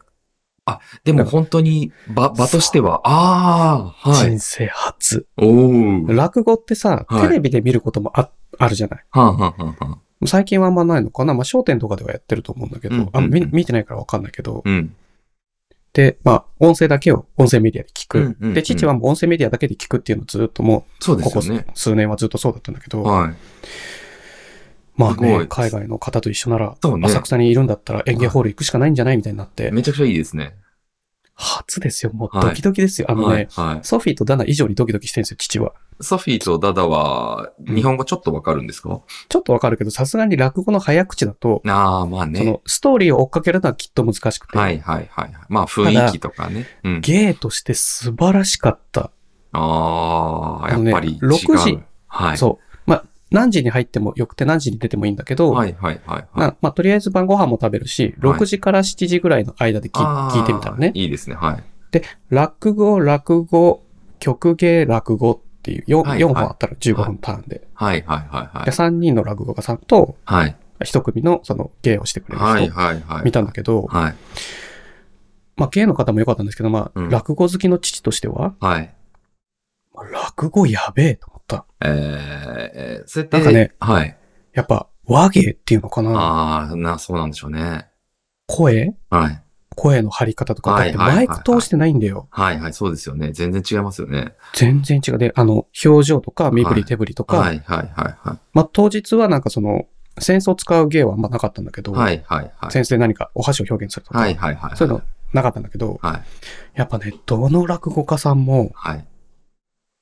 [0.66, 4.40] あ、でも本当に場、場としては、ああ、はい人。
[4.40, 5.26] 生初。
[5.38, 6.14] おー。
[6.14, 9.04] 落語ってさ、はいテレビで見ることもああるじゃない？
[9.10, 10.00] はんはんはんはん。
[10.26, 11.32] 最近はあんまないのかな？
[11.32, 14.94] まあ、商店とかではやってると思うんだけど、うんあ見うん見てないからわかんないけど、うん。
[15.92, 18.18] で、まあ、音声だけを音声メディアで聞く。
[18.18, 21.66] うんうんうんで、父はもう音声メディアだけで聞くっていうのをずっともそうう、ここですよね。
[21.74, 23.34] 数年はずっとそうだったんだけど、はい。
[24.96, 30.54] まあね海外の方と一緒なら、浅草にいるんだったら演芸ホール行くしかないんじゃないみたいになって、めちゃくちゃいいですね。
[31.34, 32.12] 初ですよ。
[32.12, 33.10] もうはいドキドキですよ。
[33.10, 33.80] あのはねい、、はい。
[33.84, 35.72] ソフィーとダナ以上にドキドキしてるんですよ、父は。
[36.00, 42.44] ソフィーとダダは、日本語ちょっとわかるんですか、ちょっとわかるけど、さすがに落語の早口だと、ああ、まあそね。
[42.44, 45.32] のストーリーを追っかけるのはきっと難しくて、はいはいはい。
[45.48, 46.66] まあ雰囲気とかね。
[46.84, 47.00] うん。
[47.00, 49.10] 芸として素晴らしかった。
[49.52, 51.28] ああ、やっぱり違う。
[51.30, 52.38] 6時はい。
[52.38, 52.80] そう。
[52.86, 56.28] まあ、何時に入ってもよくて何時に出てもいいんだけど、はいはいはいはい。
[56.34, 60.92] まあ、まあ、とりあえず晩ご飯も食べるし、はい6時から7時ぐらいの間で聞,、いてみたらね。
[60.94, 61.36] いいですね。
[61.36, 61.64] はい。
[62.30, 63.82] 落語、落語、
[64.18, 67.66] 曲芸、落語っていう 4, はい4本あったら15分ターンで。
[67.74, 68.74] はいはいはいはでい。
[68.74, 70.56] 3人の落語家さんと、はい。
[70.80, 73.24] 1組のその芸をしてくれるはい人。
[73.24, 74.14] 見たんだけど、はい。
[75.56, 78.94] まあ、芸の方も良かったんですけど、まあ、うん落語好きの父としては、はい。
[79.94, 81.66] まあ落語やべえと思った。
[81.84, 84.16] えーえー、それって、なんかねはい。
[84.54, 87.88] やっぱ和芸っていうのかなああ、な、そうなんでしょうね。
[88.46, 88.94] 声？
[89.10, 89.42] はい。
[89.76, 92.28] 声の張り方とか、だってマイク通してないんだよ。
[92.30, 93.32] はいはい、そうですよね。
[93.32, 94.34] 全然違いますよね。
[94.54, 95.18] 全然違う。
[95.18, 97.88] で、あの、表情とか身振り手振りとか、はいはいはい
[98.28, 98.38] はい。
[98.52, 99.86] まあ、当日はなんかその、
[100.18, 102.72] センスを使う芸はあんまなかったんだけど、はいはいはい。
[102.72, 104.76] センスで何かお箸を表現するとか、はいはいはい。
[104.76, 105.02] そういうの
[105.32, 106.78] なかったんだけど、はい。
[106.78, 109.06] やっぱね、どの落語家さんも、はい。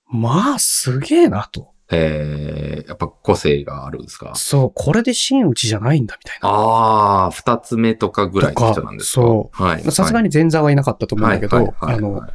[0.08, 1.75] まあ、すげえなと。
[1.90, 4.32] えー、やっぱ個性があるんですか？
[4.34, 6.48] そう、これで真打ちじゃないんだみたいな。
[6.48, 9.20] ああ、二つ目とかぐらいの人なんですか？
[9.22, 9.82] とはい。
[9.82, 12.26] さすがに前座はいなかったと思うんだけど、あの、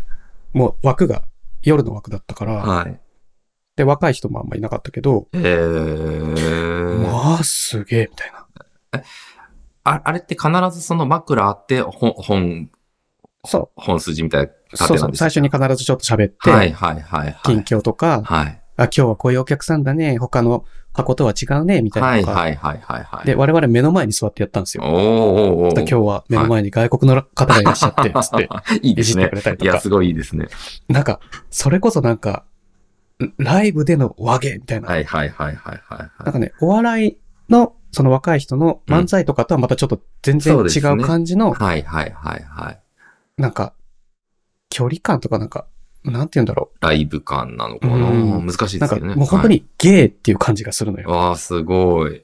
[0.53, 1.23] もう枠が
[1.63, 2.99] 夜の枠だったから、はい。
[3.75, 6.97] で、若い人もあんまいなかったけど、えー。
[7.01, 9.01] まあ、すげえ、みたいな。
[9.83, 12.69] ああれって必ずその枕あって、本、本、
[13.45, 14.77] そ本筋みたいなう。
[14.77, 15.15] そうそう。
[15.15, 17.37] 最初に必ずちょっと喋って、はいはいはいはい。
[17.43, 18.60] 近況とか、はい。
[18.77, 20.17] あ、今日はこういうお客さんだね。
[20.17, 21.81] 他の箱とは違うね。
[21.81, 22.23] みたいなはい。
[22.23, 23.25] はいはいはいはい。
[23.25, 24.83] で、我々目の前に座ってやったんですよ。
[24.83, 24.91] おー
[25.67, 28.49] おー今日は目の前に外国の方がいらっしゃって、つって、
[28.81, 29.35] いいですねいじってく。
[29.35, 29.79] れたりいや。
[29.79, 30.47] すごいいいですね。
[30.89, 32.45] なんか、それこそなんか、
[33.37, 34.87] ライブでの和芸みたいな。
[34.87, 37.17] はいはいはいはいはいはなんかね、お笑い
[37.49, 41.53] の、その若い人の漫才とかとはまたちょっと全然違そう感じの、い。
[41.53, 42.79] はいはいはいはい。
[43.37, 43.73] なんか、
[44.69, 45.67] 距離感とかなんか、
[46.03, 48.79] なんて言うんだろライブ感なのかな、うん難しう。
[48.79, 49.15] なんかいですよね。
[49.15, 51.09] もう本当にゲーっていう感じがするのよ。
[51.09, 51.19] はい。
[51.19, 52.23] わあ、すごい。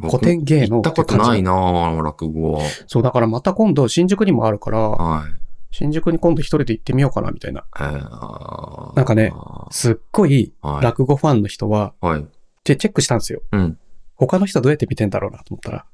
[0.00, 2.60] 古典芸能行ったことないなぁ、落語は。
[2.86, 5.30] そう、だからまた今度新宿にもあるから、はい。
[5.70, 7.64] 新宿に今度一人で行ってみようかなみたいな。
[7.76, 9.32] えーなんかね
[9.70, 10.84] すっごいはい。
[10.84, 12.26] 落語ファンの人は、はい。
[12.64, 13.42] で、チェックしたんですよ。
[13.52, 13.78] うん。
[14.16, 15.84] 他の人はどうやって見てんだろうなと思ったら、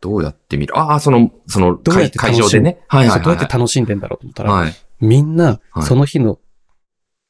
[0.00, 0.78] どうやって見る？
[0.78, 2.80] ああ、その、そのどうやって会場でね。
[2.88, 3.24] はいはいはい。
[3.24, 4.74] どうやって楽しんでんだろうと思ったら、はい。
[5.00, 6.38] みんなは、いその日の、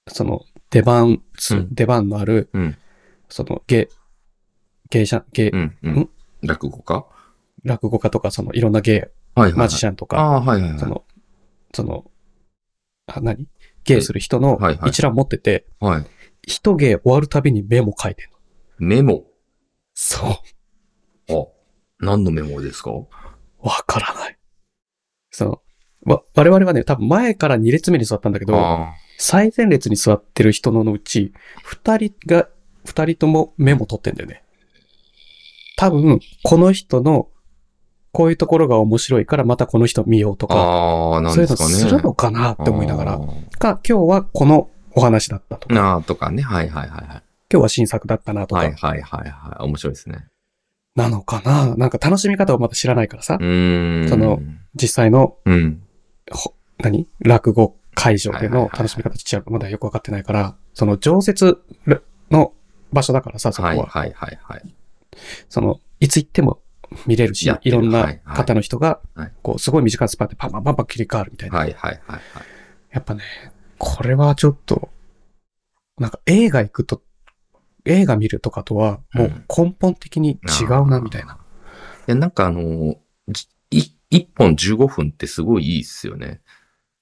[0.09, 2.77] その、出番、うん出番のある、うん。
[3.29, 3.89] その、芸、
[4.91, 5.77] 芸者、芸、うん。
[5.83, 6.11] うんん？
[6.43, 7.07] 落語家？
[7.65, 9.53] 落語家とか、その、いろんな芸、はいはい。
[9.55, 10.79] マジシャンとか、はいはいはい。
[10.79, 11.05] その、
[11.75, 12.11] その、
[13.07, 13.49] あ、何？
[13.85, 16.07] 芸する人のはいはい一覧持ってて、はい。
[16.47, 18.39] 一芸終わるたびにメモ書いてんの。
[18.79, 19.25] メモ？
[19.95, 20.27] そ
[21.29, 21.33] う。
[21.33, 21.47] あ、
[21.99, 22.93] 何のメモですか？
[22.93, 23.07] わ
[23.87, 24.39] からない。
[25.31, 25.63] その、
[26.07, 28.95] わ、我々はね、多分前から2列目に座ったんだけど、あ
[29.27, 31.33] 最前列に座ってる人のうち、
[31.63, 32.47] 二人が、
[32.85, 34.45] 二人ともメモ取ってんだよね。
[35.79, 37.29] 多分、この人の、
[38.13, 40.55] こういうところが面白いからまたこの人見ようとあ。
[40.55, 46.43] か、ああ、なんそういうのでするのかなって思いながあら、ーか、今日はこのお話だったとか、ああ、とかね。
[46.43, 47.23] はいはいはいはい。
[47.51, 49.63] 今日は新作だったなとはいか、はいはいはい。
[49.63, 50.27] 面白いですね。
[50.97, 54.09] なのかななんか楽しみ方をまだ知らないからさう、ーん。
[54.11, 54.43] その、
[54.75, 55.83] 実際の、うん。
[56.31, 57.09] ほ何？
[57.21, 61.63] 落語会場での楽しみ方ちっまだよくわかってないから、その常設
[62.31, 62.53] の
[62.93, 63.75] 場所だからさ、そこは。
[63.75, 64.75] はいはいはいはい。
[65.49, 66.61] その、いつ行っても
[67.07, 71.59] 見れるし、いろんな方の人がはい、こう、すごい短いスパンでパンパンパンパン切り替わるみたいな。
[71.59, 72.21] はいはいはいはい。
[72.91, 73.23] やっぱね、
[73.79, 74.91] これはちょっと、
[75.99, 77.03] なんか映画行くと、
[77.85, 81.39] 映画見るとかとは、もう根本的に違うな、みたいな。
[82.07, 82.97] いや、なんかあの、
[84.15, 86.41] 一本15分ってすごいいいっすよね。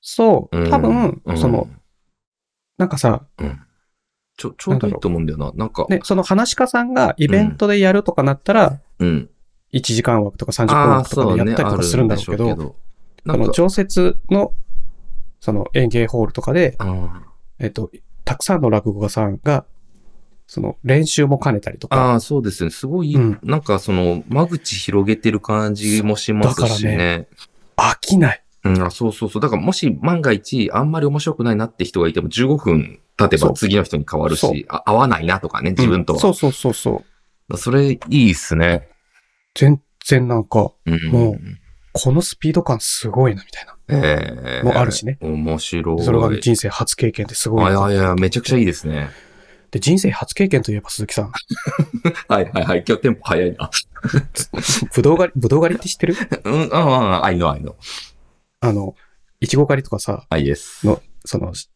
[0.03, 1.69] そうう、ん多分、うんその、
[2.77, 3.25] なんかさ、
[4.37, 5.53] ちょ、ちょうどいいと思うんだよな。
[5.55, 9.31] なんか、ね、その話し家さんがイベントでやるとかなったら、うん。
[9.73, 11.33] 1時間枠とか30分ああ、枠とか。
[11.35, 12.77] でやったりとかするんだろうけど、
[13.27, 14.53] あの常設の、
[15.41, 17.23] その演芸ホールとかで、あ
[17.59, 17.91] えっと、
[18.25, 19.65] たくさんの落語家さんが、
[20.47, 22.71] その練習も兼ねたりとか、あー、そうですね。
[22.71, 27.29] すごい、うんなんかその、間口広げてる感じもしますしだからね。
[27.77, 28.43] 飽きない。
[28.65, 29.43] うん、あそうそうそう。
[29.43, 36.17] だからもし万が一、あんまり面白くないなって人がいても15分経てば次の人に変わるし、あ合わないなとかね、自分とは。
[36.17, 37.05] うんそうそうそうそ
[37.51, 37.57] う。
[37.57, 38.89] それいいっすね。
[39.55, 41.11] 全然なんか、うん。
[41.11, 41.39] もう
[41.93, 43.77] このスピード感すごいな、みたいな。
[43.89, 45.19] ええもあるしね。
[45.21, 46.03] 面白い。
[46.03, 47.85] それがね人生初経験ってすごいな。
[47.85, 49.11] あいやいや、めちゃくちゃいいですね。
[49.71, 51.33] で、人生初経験といえば鈴木さん、
[52.29, 52.85] はいはいはい。
[52.87, 53.71] 今日テンポ早いな。
[54.95, 56.17] ぶどう狩り、ぶどう狩りって知ってる？
[56.45, 57.77] うん、ああ、あいのあいの。
[58.63, 58.95] あの、
[59.41, 60.87] いちご狩りとかさ、あいです。
[60.87, 61.69] の、その、ジ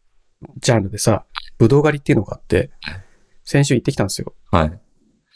[0.72, 1.24] ャンルでさ、
[1.58, 2.70] ぶどう狩りっていうのがあって、
[3.44, 4.34] 先週行ってきたんですよ。
[4.52, 4.80] はい。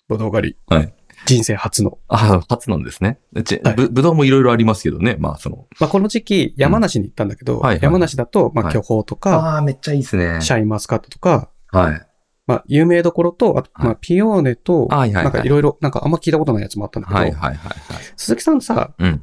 [0.08, 0.56] ぶどう狩り。
[0.68, 0.94] はい。
[1.26, 1.98] 人生初の。
[2.06, 3.18] あ初なんですね。
[3.44, 5.16] ちはいぶ、ぶどうもいろいろありますけどね。
[5.18, 5.66] まあ、その。
[5.80, 10.40] まあ、この時期、山梨に行ったんだけど、はいはい山梨だと、まあ、はい巨峰とか、ああ、めっちゃいいですね。
[10.40, 12.06] シャインマスカットとか、はい。
[12.46, 17.76] まあ、有名どころと、あと、はいまあ、ピオーネと、はいはいはいなんかいろいろ、なんかあんま聞いたことないやつもあったんだけど、はいはいはいはい。
[18.16, 19.22] 鈴木さんさ、うん。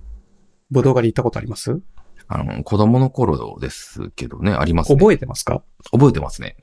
[0.70, 1.80] ぶどう狩り行ったことあります？
[2.28, 5.00] あの、子供の頃ですけどね、ありますね。
[5.00, 5.63] 覚えてますか？
[5.92, 6.58] 覚えてますね。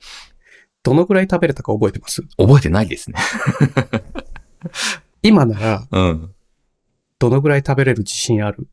[0.83, 2.21] どのぐらい食べれたか覚えてます？
[2.37, 3.17] 覚えてないですね。
[5.23, 6.31] 今なら、うん。
[7.17, 8.67] どのぐらい食べれる自信ある？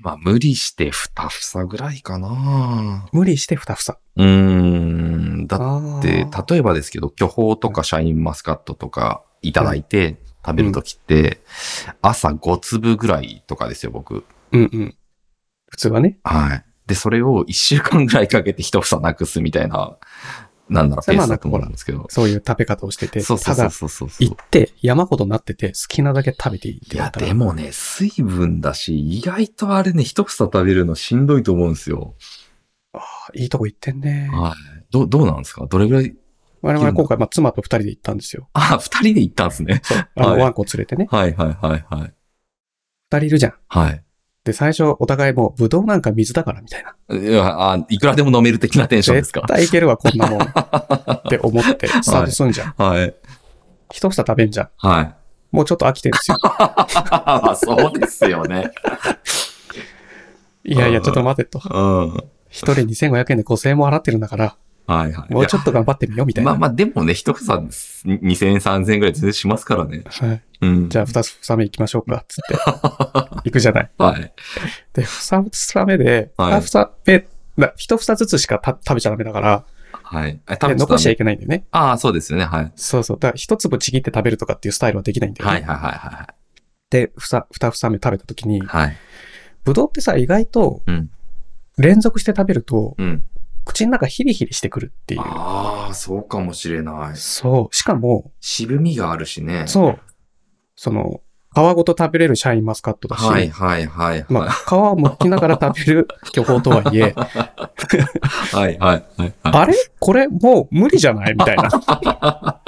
[0.00, 3.08] まあ、無理して二房ぐらいかな。
[3.12, 3.98] 無理して二房？
[4.16, 5.46] うーん。
[5.48, 11.40] だあって、ー例えばですけど、巨峰とかシャインマスカットとかいただいて食べるときって、
[12.00, 14.24] 朝5粒ぐらいとかですよ、僕。
[14.52, 14.94] うんうん。
[15.68, 16.18] 普通はね。
[16.24, 16.64] はい。
[16.86, 19.98] で、それを1週間ぐらいかけて一房なくすみたいな、
[20.68, 22.06] なんだろう、ペースだと思うんですけど。
[22.08, 23.20] そういう食べ方をしてて。
[23.20, 32.14] そうそうそうそう行って山ほどなってて好きなだけ食べていいっていや、でもね、水分だし、意外とあれね、一房食べるのしんどいと思うんですよ。
[33.34, 34.30] いいとこ行ってんね。
[34.32, 34.84] はい。
[34.90, 35.66] ど、どうなんですか？
[35.66, 36.16] どれぐらい
[36.62, 38.48] 我々今回、まあ、妻と二人で行ったんですよ。
[38.54, 39.80] あ、二人で行ったんですね。
[39.84, 40.08] そう。
[40.16, 41.06] あの、はいワンコ連れてね。
[41.10, 42.14] はいはいはいはい。
[43.10, 43.54] 二人いるじゃん。
[43.68, 44.04] はい。
[44.44, 47.16] で、最初お互いもう、ブドウなんか水だからみたいな。
[47.16, 49.40] いやあいくらでも飲める的なテンションですか？
[49.40, 50.40] 絶対いけるわ、こんなもん。
[50.42, 52.74] って思って、 スタートすんじゃん。
[52.76, 53.14] はい。
[53.92, 54.68] 一房食べんじゃん。
[54.76, 55.14] はい。
[55.50, 56.38] もうちょっと飽きてるんですよ。
[56.44, 58.70] まあ、そうですよね。
[60.64, 61.60] いやいや、ちょっと待てと。
[61.70, 62.12] うん。
[62.14, 64.56] はい一人2500円で5000円も払ってるんだから、
[64.88, 65.32] はい。
[65.32, 66.52] もうちょっと頑張ってみようみたいな。
[66.52, 70.02] まあまあ、でもね、一房2000円、3000円ぐらい全然しますからね。
[70.06, 70.42] はい。
[70.62, 70.88] うん。
[70.88, 72.54] じゃあ、二房目行きましょうか、つって。
[73.44, 73.90] 行くじゃない。
[73.98, 74.32] あ、はい。
[74.94, 80.40] で、二房目で、はい二房目、な一房ずつしかた食べちゃダメだから、はい。
[80.48, 81.66] 残しちゃいけないんだよね。
[81.70, 82.46] ああ、そうですよね。
[82.46, 82.72] はい。
[82.76, 83.18] そうそう。
[83.18, 85.56] だから一粒ちぎって食べるとかっていうスタイルはできないんだよね。
[85.56, 86.34] はいはいはいは
[86.88, 88.96] で、ふさ、二房目食べた時にい。、はい。
[89.64, 91.10] ぶどうってさ、意外とうん。
[91.76, 93.24] 連続して食べると、うん。
[93.68, 95.20] 口の中ヒリヒリしてくるっていう。
[95.20, 97.16] ああ、そうかもしれない。
[97.16, 97.76] そう。
[97.76, 99.64] しかも、渋みがあるしね。
[99.66, 99.98] そう。
[100.74, 101.20] その、
[101.54, 104.24] 皮ごと食べれるシャインマスカットだし、はいはいはい。
[104.28, 107.14] まあ、皮を剥きながら食べる 巨峰とはいえ、
[108.52, 109.34] はいはいはい。
[109.42, 109.74] あれ？
[109.98, 111.34] これもう無理じゃない？
[111.34, 111.68] みたいな。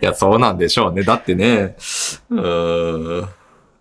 [0.00, 1.02] いや、そうなんでしょうね。
[1.02, 1.76] だってね。
[2.30, 3.28] うーん。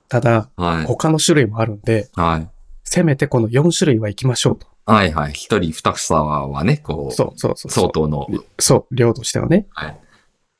[0.07, 0.85] ただ、はい。
[0.85, 2.49] 他の種類もあるんで、はい。
[2.83, 4.67] せめてこの4種類は行きましょうと。
[4.93, 5.33] はいはい。
[5.33, 7.71] 一人二房はね、こう、そうそうそう。
[7.71, 8.27] 相当の。
[8.57, 9.67] そう、量としてはね。
[9.71, 9.99] はい。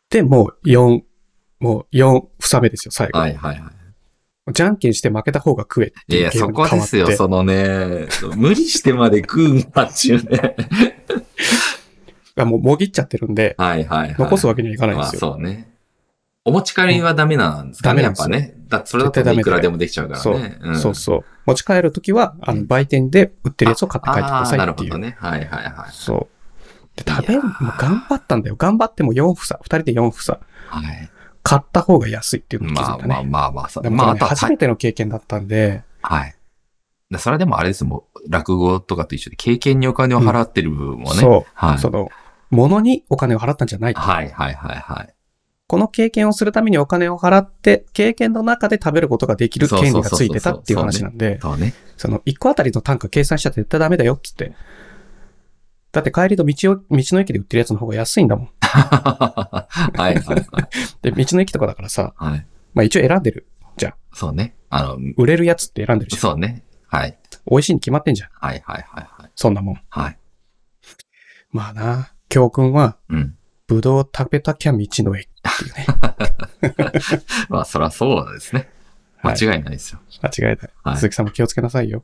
[0.10, 1.02] で、もう4、
[1.60, 3.20] もう4房目ですよ、最後。
[3.20, 4.54] はいはいはい。
[4.54, 10.56] じゃんけんして負けた方が食えっていや、そこですよ、そのね、無理してまで食うんだっちゅうね。
[12.36, 14.15] あもうもぎっちゃってるんで、はいはいはい。
[14.18, 15.34] 残すわけにはいかないんまあですよ。
[15.34, 15.70] そうね。
[16.50, 18.56] お持ち帰りはダメなんですかね、ダメなんやっぱね。
[18.68, 20.60] だそれだと絶対ダメでねいくらでもできちゃうからそうね。
[20.64, 21.26] んそうそう。
[21.46, 24.92] 持ち帰るときは、あの、売店で売ってるやつを買って帰ってくださいるっていう。
[24.92, 25.16] ほどね。
[25.20, 25.92] はいはいはい。
[25.92, 26.28] そう。
[26.96, 28.56] で、食べん、もう頑張ったんだよ。
[28.58, 30.40] 頑張っても4房、2人で4房。
[30.68, 31.10] はい。
[31.42, 33.14] 買った方が安いっていうのに気づまあまあいたね。
[33.14, 36.36] まあまあ、まあ、あとはこれね初めての経験だったんで、はい。
[37.10, 41.22] でそれでもあれですもん、落語とかと一緒で経験にお金を払ってる部分もね。
[41.22, 41.80] そう、はい。
[41.80, 42.10] その、
[42.52, 43.94] 物にお金を払ったんじゃない。
[43.94, 45.14] はいはいはいはい。
[45.69, 51.75] この経験をするためにお金を払って、経験の中で食べることができる権利がついてたっていう話なんで、そうね。
[51.95, 54.55] その1個あたりの単価計算しちゃ絶対ダメだよっつって。
[55.91, 58.49] だって帰りの道を、道の駅で売ってるやつの方が安いんだもん。
[58.60, 60.45] はいはいはい。
[61.03, 62.47] で、道の駅とかだからさ、はい。
[62.73, 63.47] まあ一応選んでる。
[64.15, 64.55] そうね。
[64.71, 66.21] あの、売れるやつって選んでるじゃん。
[66.21, 66.63] そうね。
[66.88, 67.15] はい。
[67.45, 68.29] 美味しいに決まってんじゃん。
[68.34, 69.32] はいはいはいはい。
[69.36, 69.82] そんなもん。
[69.88, 70.17] はい。
[71.51, 73.36] まあな、教訓は、うん。
[73.67, 77.23] ぶどう食べたきゃ道の駅っていうね。
[77.49, 78.69] まあ、そらそうですね。
[79.21, 79.99] 間はい違いないですよ。
[80.21, 80.69] 間違えた。
[80.84, 82.04] はい鈴木さんも気をつけなさいよ。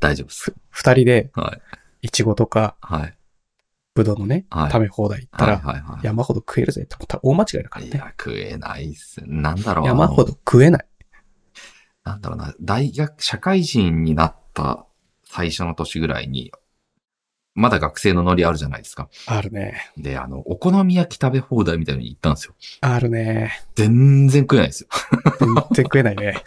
[0.00, 0.54] 大丈夫です。
[0.70, 1.56] 二人で、は
[2.02, 2.06] い。
[2.06, 3.16] いちごとか、はい。
[3.94, 6.06] ぶどうのね、はい食べ放題行ったはいら、はいはい。
[6.06, 7.90] 山ほど食えるぜって大間違いだからね。
[7.92, 9.22] いや、食えないっす。
[9.26, 9.86] なんだろう。
[9.86, 10.86] 山ほど食えない。
[12.04, 12.54] なんだろうな。
[12.60, 14.86] 大学、社会人になった
[15.24, 16.52] 最初の年ぐらいに、
[17.56, 19.08] まだ学生のノリあるじゃないですか。
[19.26, 19.90] あるね。
[19.96, 22.54] で、あの、お好み焼き食べ放題みたいに行ったんですよ。
[22.82, 23.62] あるね。
[23.74, 24.88] 全然食えないですよ。
[25.40, 26.42] 全然食えないね。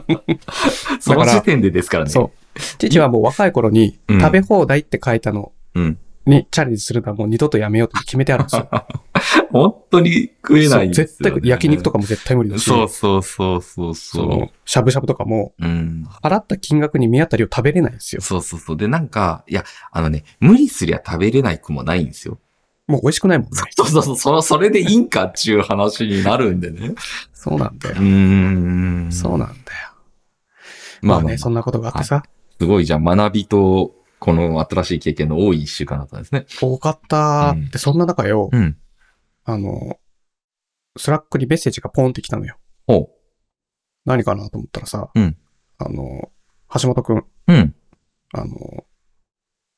[0.98, 2.10] その時点でですからね。
[2.10, 2.58] そう。
[2.78, 5.98] 父はもう若い頃にうん食べ放題って書いたのうん。
[6.26, 8.68] にチャレンジするのはもう二度とやめようと決めてあるんですよ。
[9.52, 11.36] 本当に食えないんですよ、ね。
[11.36, 14.26] 絶対焼肉とかも絶対無理だし、そうそうそうそうそそう。
[14.28, 16.06] のしゃぶしゃぶとかもうん。
[16.22, 18.22] 払った金額に見合った量食べれないんですよ。
[18.22, 18.76] そうそうそう。
[18.76, 22.38] で、なんか、いや、あのね、無理すりゃ食べれないくもないんですよ。
[22.86, 23.50] もう美味しくないもんね。
[23.76, 26.94] そうそうそう、その、それでいいんかっていう話になるんでね。
[27.32, 28.00] そうなんだよう。
[28.00, 29.08] ーん。
[29.12, 29.58] そうなんだよ。
[31.02, 32.22] まあ、まあね、そんなことがあってさ、
[32.58, 36.46] すごいじゃあ学びと、この新しい経験の多い一週間だったんですね。
[36.60, 38.76] 多かったうんって、そんな中よ、うん。
[39.44, 39.98] あの、
[40.96, 42.56] スラックにメッセージがポンって来たのよ。
[42.86, 43.10] ほ
[44.04, 45.36] 何かなと思ったらさ、うん
[45.78, 46.30] あの、
[46.80, 47.24] 橋本くん、う。
[47.48, 47.74] うん。
[48.32, 48.84] あの、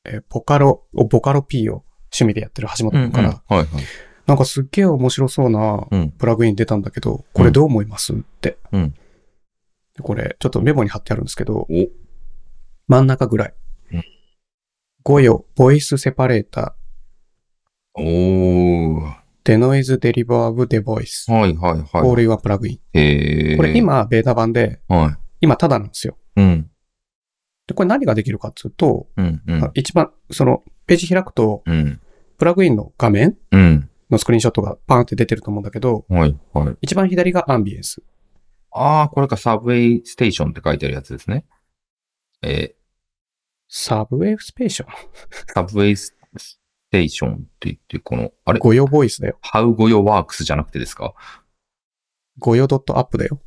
[0.05, 3.67] えーボカロ、ボカロ P を趣味でやってる橋本くんから、はいはい。
[4.25, 6.11] なんかすっげえ面白そうなうん。
[6.11, 8.57] プラグイン出たんだけど、これどう思いますって。
[8.71, 8.93] うん
[9.95, 11.67] でこれ、ちょっとメモに貼ってあるんですけど、お。
[12.87, 13.53] 真ん中ぐらい。
[15.07, 16.75] うん Goyo、ボイスセパレータ
[17.93, 19.01] おー。
[19.01, 19.13] ー、
[19.45, 22.15] デノイズデリバーブデボイス、はいはいオーはい。
[22.17, 22.79] ルインワンプラグイン。
[22.99, 23.57] へー。
[23.57, 26.17] これ、今、ベータ版で、は今、ただなんですよ。
[26.35, 26.41] い。
[26.41, 26.69] うん。
[27.67, 29.41] で、これ何ができるかっていうと、うん。
[29.47, 29.71] うん。
[29.75, 32.01] 一番、その、ページ開くと、うん。
[32.37, 33.89] プラグインの画面うん。
[34.11, 36.75] のスクリーンショットがパーンって出てると思うんだけど、はいはい。
[36.81, 38.01] 一番左がアンビエンス。
[38.71, 41.45] ああ、これかサブウェイステーションって書いてあるやつですね。
[42.43, 42.75] え
[43.67, 44.89] サブウェイスペーション。
[44.89, 44.93] ー、
[45.53, 46.15] サブウェイス
[46.91, 48.59] テーションって言って、この、あれ？
[48.59, 49.37] ごよボイスだよ。
[49.41, 51.13] ハウゴヨワークスじゃなくてですか？
[52.39, 53.41] ごよドットアップだよ。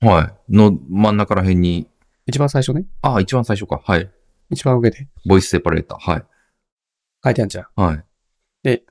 [0.00, 0.54] はい。
[0.56, 1.88] の真ん中ら辺に
[2.26, 2.84] 一番最初ね。
[3.02, 3.80] ああ、一番最初か。
[3.84, 4.10] はい。
[4.50, 6.10] 一番上でボイスセパレーター。
[6.10, 6.24] はい。
[7.24, 7.66] 書いてあるじゃん。
[7.74, 8.82] はい。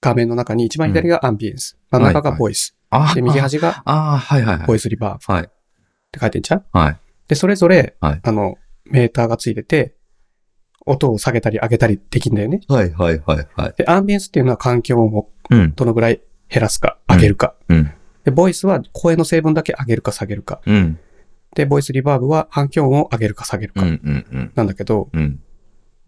[0.00, 1.76] 画面の中に一番左がアンビエンス。
[1.90, 2.76] 真ん中がボイス。
[2.90, 4.66] ああ、で、右端がああ、はいはいはい。
[4.66, 5.50] ボイスリバーブっはい。
[6.12, 6.64] て書いてんじゃん。
[6.72, 7.00] はい。
[7.26, 9.96] で、それぞれ、はいあの、メーターがついてて、
[10.88, 12.60] 音を下げたり上げたりできるんだよね。
[12.68, 13.74] はいはいはいはい。
[13.76, 15.72] で、アンビエンスっていうのは環境音をうん。
[15.74, 17.54] どのぐらい減らすか、上げるか。
[17.68, 17.90] うん。
[18.24, 20.60] で、ボイスは声の成分だけ上げるか下げるか。
[20.66, 20.98] うん。
[21.54, 23.82] で、ボイスリバーブは反響音を上げるか下げるか。
[23.82, 23.88] うん。
[24.04, 24.52] うん。
[24.54, 25.40] なんだけど、うん。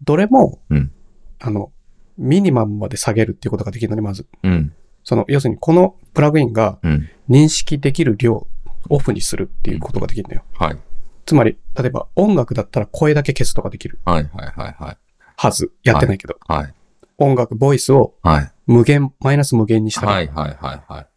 [0.03, 0.91] どれも、うん
[1.39, 1.71] あの、
[2.17, 4.27] ミニマムまで下げるっていうことができるのね、まず。
[4.43, 4.73] うん。
[5.03, 7.09] その、要するにこのプラグインがうん。
[7.29, 8.47] 認識できる量、
[8.89, 10.43] オフにするっていうことができるのよ。
[10.53, 10.77] はい。
[11.25, 14.97] つまり、例えば音楽だったら声だけ消すとかできるはいはいはいはい。
[15.37, 15.71] はず。
[15.83, 16.35] やってないけど。
[16.47, 16.73] はい。
[17.17, 18.51] 音楽、ボイスをはい。
[18.67, 21.07] 無限、マイナス無限にしたら、はいはいはいはい。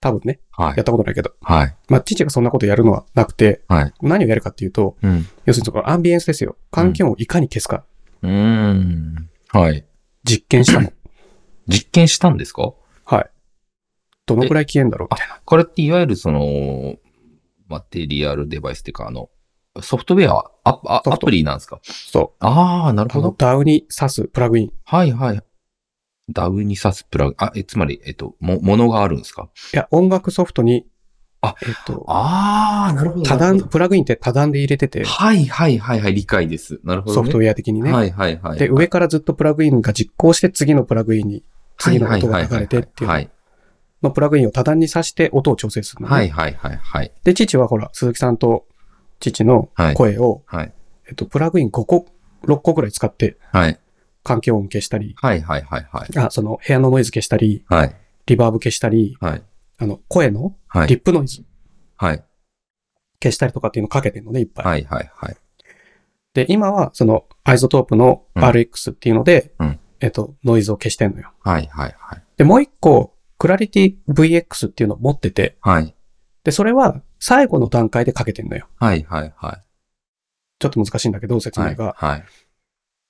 [0.00, 0.84] 多分ね、はいやっ。
[0.84, 1.34] たことないけど。
[1.42, 1.76] はい。
[1.88, 3.92] まあ、父がそんなことやるのはなくて、はい。
[4.00, 5.26] 何をやるかっていうと、うん。
[5.44, 6.56] 要するにそのアンビエンスですよ。
[6.70, 7.84] 環境音をいかに消すか、
[8.22, 8.30] うー
[8.72, 9.28] ん。
[9.48, 9.84] はい。
[10.24, 10.90] 実験したの。
[11.68, 12.72] 実験したんですか？
[13.04, 13.30] はい。
[14.26, 15.08] どのくらい消えんだろう？
[15.12, 15.40] みたいな。
[15.44, 16.96] これっていわゆるその、
[17.68, 19.28] マテリアルデバイスっていうか、あの、
[19.80, 21.80] ソフトウェア、アアプリなんですか？
[21.84, 22.44] そう。
[22.44, 23.34] ああ、なるほど。
[23.38, 24.66] ダウに挿すプラグイン。
[24.66, 25.42] いはいはい。
[26.28, 29.48] ダウに挿すプラグ、あ、え、つまり、えっと、も、ものがあるんですか？
[29.72, 30.86] や、音楽ソフトに、
[31.40, 36.80] あえっと、ああ、なるほ多段、プラグインって多段で入れてて、はいはいはいはい、理解です。
[36.84, 37.14] なるほど、ね。
[37.14, 37.92] ソフトウェア的にね。
[37.92, 38.58] はいはいはい。
[38.58, 41.44] で、上からずっとプラグインが実行して次のプラグインに、
[41.78, 43.30] 次の音が流れてっていうはい
[44.02, 47.12] のプラグインを多段に挿して音を調整するのね、はいはいはいはい。
[47.22, 48.66] で、父はほら、鈴木さんと
[49.20, 49.94] 父のはい。
[49.94, 50.72] 声を、はい。
[51.06, 52.06] えっと、プラグイン5個、
[52.44, 53.78] 6個ぐらい使ってはい。
[54.22, 56.18] 環境音消したり、はいはいはいはい。
[56.18, 57.96] あ、その部屋のノイズ消したり、はい。
[58.26, 59.42] リバーブ消したり、はい。
[59.78, 60.88] あの、声のはい。
[60.88, 61.44] リップノイズ
[61.96, 62.24] はい。
[63.22, 64.66] 消したりとかっていうのをかけてるのね、いっぱい。
[64.66, 65.36] はいはいはい。
[66.34, 71.32] で、今はその iZotope のうん RX っていうので、うんえっと、ノイズを消してんのよ。
[71.40, 72.22] はいはいはい。
[72.36, 75.94] で、もう一個、 Clarity Vx っていうのを持ってて、はい。
[76.44, 78.68] で、それは最後の段階でかけてんのよ。
[78.76, 79.62] はいはいはい。
[80.58, 81.70] ちょっと難しいんだけど、説はい。
[81.70, 81.94] 明が。
[81.96, 82.24] はい。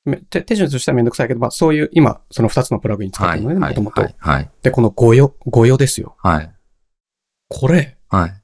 [0.05, 4.09] め手手順としてはめんどくさいけど、まあそういう、今、その二つのプラグイン使ってるのね、もともと。
[4.19, 4.51] はい。
[4.63, 6.17] で、この Goyo、Goyo ですよ。
[6.23, 6.53] はい。
[7.49, 8.43] これ、はい。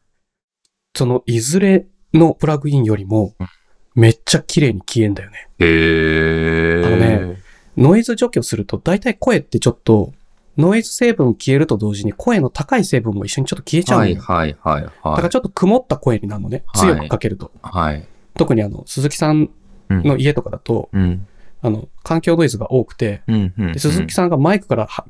[0.94, 3.46] そのいずれのプラグインよりもうん、
[3.94, 5.48] めっちゃ綺麗に消えんだよね。
[5.58, 6.86] へー。
[6.86, 7.42] あのね。
[7.76, 10.12] ノイズ除去すると、大体声ってちょっと、
[10.56, 14.20] ノイズ成分消えると同時に声の高い成分も一緒にちょっと消えちゃうのよ。
[14.20, 15.22] はいはいはいだかはい。
[15.22, 16.64] らちょっと曇った声になるのね。
[16.68, 17.50] はい強くかけると。
[17.62, 18.06] はい。
[18.34, 19.50] 特にあの、鈴木さん
[19.90, 21.26] の家とかだと、うん。
[21.62, 23.54] あの、環境ノイズが多くて、うん。
[23.58, 23.72] うん。
[23.72, 25.06] で鈴木さんがマイクからは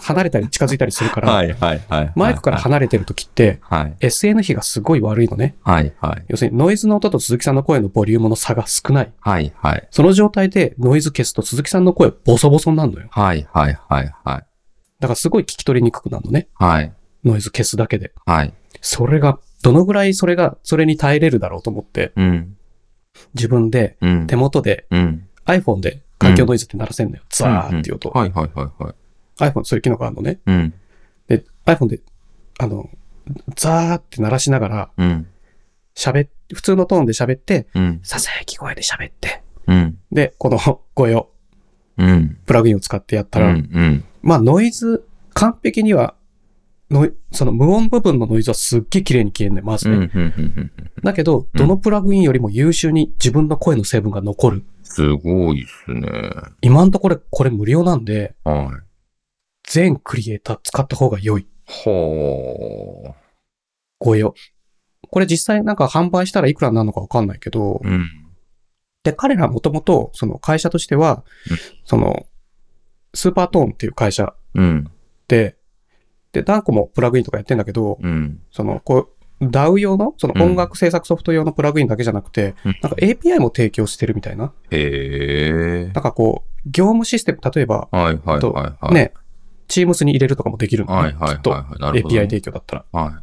[0.00, 2.12] 離れたり近づいたりするから、はいはいはい。
[2.14, 3.94] マイクから離れてる時って、はい。
[4.00, 5.56] SN 比がすごい悪いのね。
[5.62, 6.24] はいはい。
[6.28, 9.12] 要するにノイズの音と鈴木さんの声のボリュームの差が少ない。
[9.20, 9.88] はいはい。
[9.90, 13.08] その状態でノイズ消すと鈴木さんの声ボソボソになるのよ。
[13.10, 14.45] はいはいはいはい。
[15.00, 16.48] だからすごい聞き取りにくくなるのね。
[16.54, 16.92] はい。
[17.24, 18.12] ノイズ消すだけで。
[18.24, 18.54] はい。
[18.80, 22.56] それが、どのぐらいそれが、それに耐えれるだろうと思って、うん。
[23.34, 24.26] 自分でうん。
[24.26, 25.28] 手元でうん。
[25.46, 27.22] iPhone で環境ノイズって鳴らせんのよ。
[27.30, 28.10] ザーっていう音。
[28.10, 28.94] はいはいはいはい。
[29.50, 30.40] iPhone そういう機能があるのね。
[30.46, 30.74] うん。
[31.28, 32.00] で、iPhone で、
[32.58, 32.90] あの、
[33.56, 35.26] ザーって鳴らしながら、うん。
[36.52, 38.00] 普通のトーンで喋って、うん。
[38.02, 39.98] ささやき声で喋って、うん。
[40.12, 40.58] で、この
[40.94, 41.26] 声を、うん。
[41.96, 43.54] プラグインを使ってやったら、うん。
[43.54, 44.04] うん。
[44.22, 46.14] まあノイズ、完璧には、
[46.90, 49.96] ノイその無音部分のノイズはすっげえ綺麗に消えんねまずうん。
[49.96, 50.06] うね。
[50.06, 50.10] ん。
[50.14, 50.70] うん。
[51.02, 54.64] だけど、どのプラグインよりも優秀に自分の声の成分が残る。
[54.82, 56.10] すごいっすね。
[56.60, 58.86] 今んところこれ無料なんで、はい。
[59.68, 61.46] 全クリエイター使った方が良い。
[61.66, 63.14] ほ
[63.98, 64.34] ごよ。
[65.10, 67.88] これ実際なんか販売したらいくらになるのかわかんないけど、ー。
[67.88, 68.25] うん。
[69.06, 72.26] で、彼らもともと、その会社としてはうん、その、
[73.14, 74.90] スーパートーンっていう会社うん。
[75.28, 75.56] で、
[76.32, 78.40] で、何個もプラグインとかやってんだけど、うん。
[78.50, 84.52] その、こう、DAW 用の、そのうん音楽制作ソフト用のプラグインだけじゃなくて、うんなんか API も提供してるみたいな。
[84.70, 85.90] へえ。
[85.94, 88.94] なんかこう、業務システム、例えば、はいはいとはいはい。。
[88.94, 89.12] ね、
[89.68, 91.52] Teams に入れるとかもできるのね、きっと。
[91.52, 92.84] API 提供だったら。
[92.92, 93.22] は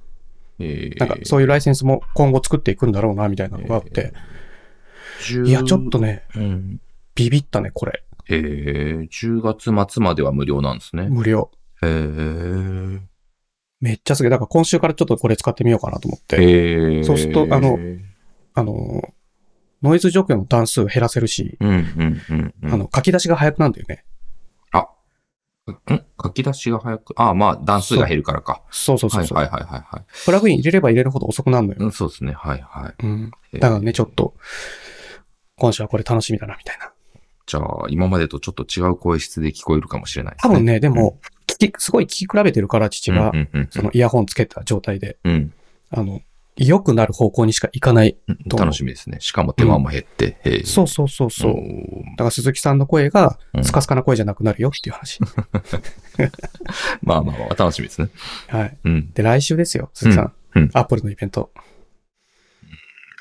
[0.60, 0.64] い。
[0.64, 0.99] ええ。
[0.99, 4.14] なんかそういうライセンスも今後作っていくんだろうな、みたいなのがあって。
[5.45, 6.80] いや、ちょっとね、うん。
[7.15, 8.03] ビビったね、これ。
[8.26, 11.07] へえ、10月末までは無料なんですね。
[11.09, 11.51] 無料。
[11.82, 13.01] へえ。
[13.82, 14.30] めっちゃすげえ。
[14.30, 16.38] だから今週からちょっとこれ使ってみようかなと思って。
[16.38, 17.03] へえ。
[17.03, 17.78] そうするとあの
[18.53, 19.01] あの、
[19.82, 22.74] ノイズ除去の段数減らせるし、うんうんうんうん。
[22.74, 24.05] あの、書き出しが早くなるんだよね。
[25.71, 28.61] ん書書き出しが早く、ああ、まあ、段数が減るからか。
[28.69, 30.03] そうそうそうそう、はいはいはいはいはい。
[30.26, 31.80] プラグイン入れれば入れるほど遅くなるのよ。
[31.80, 32.34] うん、そうですね。
[32.34, 33.05] はいはい。
[33.05, 33.32] うん。
[33.53, 34.34] えーだからね、ちょっと、
[35.64, 36.91] 今週はこれ楽しみだな、みたいな。
[37.45, 40.53] じゃあ、今までとちょっと違う声質で聞こえるかもしれないですね。
[40.55, 45.53] 多分ね、でも、聞き、すごい聞き比べてるから、父うん、がう、んうんそのイヤホンつけた状態で、うん、
[45.89, 46.20] あの、
[46.57, 48.18] 良くなる方向にしか行かない。
[48.28, 48.38] うん。
[48.45, 49.22] どうも楽しみですね。
[49.22, 50.38] しかも手間も減って。
[50.43, 51.51] へえそうそうそうそう。
[51.51, 55.22] おだーから鈴木さんの声がうん、スカスカな声じゃなくなるよっていう話。
[57.01, 58.09] まあまあまあ、楽しみですね。
[58.47, 58.78] はい。
[58.84, 59.11] うん。
[59.14, 60.26] で、来週ですよ、鈴木さん。
[60.26, 61.49] うんうんアップルのイベント。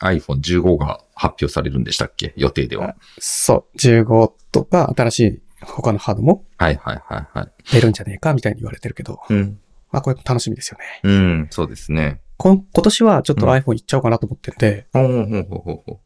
[0.03, 2.35] iPhone15 が発表されるんでしたっけ？
[2.37, 2.97] 予定では。
[3.19, 7.53] そう、15とか、新しい他のハードもはいはいはいはい。
[7.73, 9.61] 出るんじゃねえかみたいに言われてるけど、うん。
[9.93, 10.85] まあこれ楽しみですよね。
[11.05, 12.21] うん、そうですね。
[12.39, 16.01] こん今年はちょっとうん iPhone いっちゃおうかなと思ってて、ほうほうほうほうほ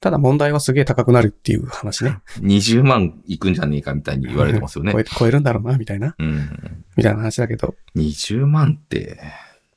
[0.00, 2.18] ただ問題はすげえ高くなるっていう話ね。
[2.40, 2.46] う。
[2.46, 5.00] 20万いくんじゃねえかみたいに言われてますよね超。
[5.00, 6.84] え超えるんだろうな、みたいな、うん。
[6.96, 9.18] みたいな話だけど、20万って、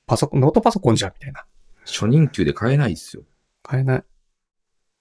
[0.07, 1.45] パソコン、ノートパソコンじゃん、みたいな。
[1.85, 3.23] 初任給で買えないですよ。
[3.63, 4.03] 買えない。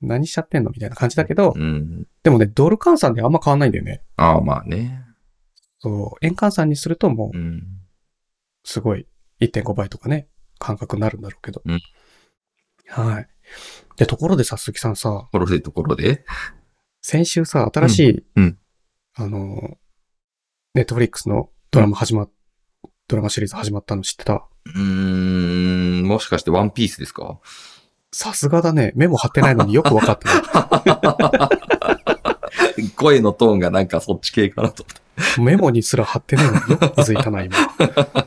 [0.00, 0.70] 何しちゃってんの？
[0.70, 2.06] みたいな感じだけど、うん。
[2.22, 4.02] でもね、ドル換算であんま変わんないんだよね。
[4.16, 5.04] ああ、まあね。
[5.80, 7.62] そう、円換算にするともう、うん。
[8.64, 9.06] すごい、
[9.40, 10.28] 1.5倍とかね、
[10.58, 11.62] 感覚になるんだろうけど。
[11.64, 11.80] うん
[12.90, 13.28] はい。
[13.96, 16.24] で、ところでさ、鈴木さんさ、ところでところで。
[17.02, 18.58] 先週さ、新しい、うんうん
[19.14, 19.76] あの、
[20.74, 22.30] ネットフリックスのドラマ始まっ、
[23.08, 24.48] ドラマシリーズ始まったの知ってた？
[24.64, 27.40] うーん、もしかしてワンピースですか？
[28.20, 28.90] さすがだね。
[28.96, 30.34] メモ貼ってないのによくわかった
[32.76, 32.90] ね。
[32.96, 34.84] 声のトーンがなんかそっち系かなと。
[35.40, 37.54] メモにすら貼ってないのによく気づいたな、今。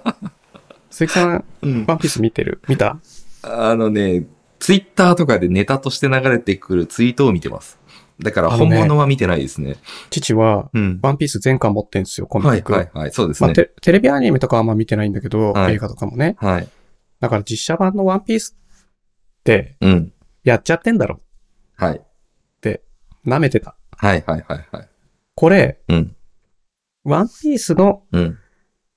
[0.90, 2.62] 鈴木さん、うんワンピース見てる？
[2.70, 3.00] 見た？
[3.44, 4.24] あのね、
[4.60, 7.78] ツイッターとかでネタとして流れてくるツイートを見てます。
[8.18, 9.76] だから本物は見てないですね。
[10.10, 11.00] 父は、うん。
[11.02, 12.72] ワンピース全巻持ってんですよ、コミはいック。
[12.72, 13.12] はいはい。
[13.12, 13.56] そうですまあ、ね。
[13.56, 16.38] テテレビアニメとかはあんま見てないんだけど、はい映画とかもね。
[16.40, 16.68] はい。
[17.20, 18.62] だから実写版のワンピースって、
[19.82, 20.14] うん。
[20.44, 21.22] やっちゃってんだろ
[21.76, 21.98] はい。
[21.98, 22.02] っ
[22.62, 22.84] て、
[23.26, 23.76] 舐めてた。
[23.98, 24.90] はいはいはいはい。
[25.36, 26.16] これ、うん。
[27.04, 28.38] ワンピースのうん。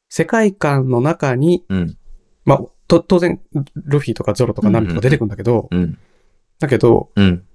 [0.09, 1.99] 世界観の中に、うん。
[2.45, 3.41] まあ、と、当然、
[3.75, 5.99] ルフィとかゾロとかナミとか出てくるんだけど、うん。
[6.61, 7.47] だけど、うん。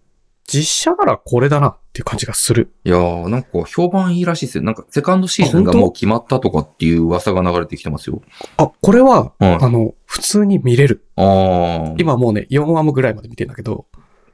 [0.51, 2.73] 実写ならこれだなっていう感じがする。
[2.83, 4.63] いやー、なんか評判いいらしいですよ。
[4.63, 8.21] なんかセカンドシーズンがもう決まったとかっていう噂が流れてきてますよ。
[8.57, 11.05] あ、これは、はいあの、普通に見れる。
[11.15, 11.95] あー。
[11.99, 13.85] 今もうね、4話もぐらいまで見てんだけど、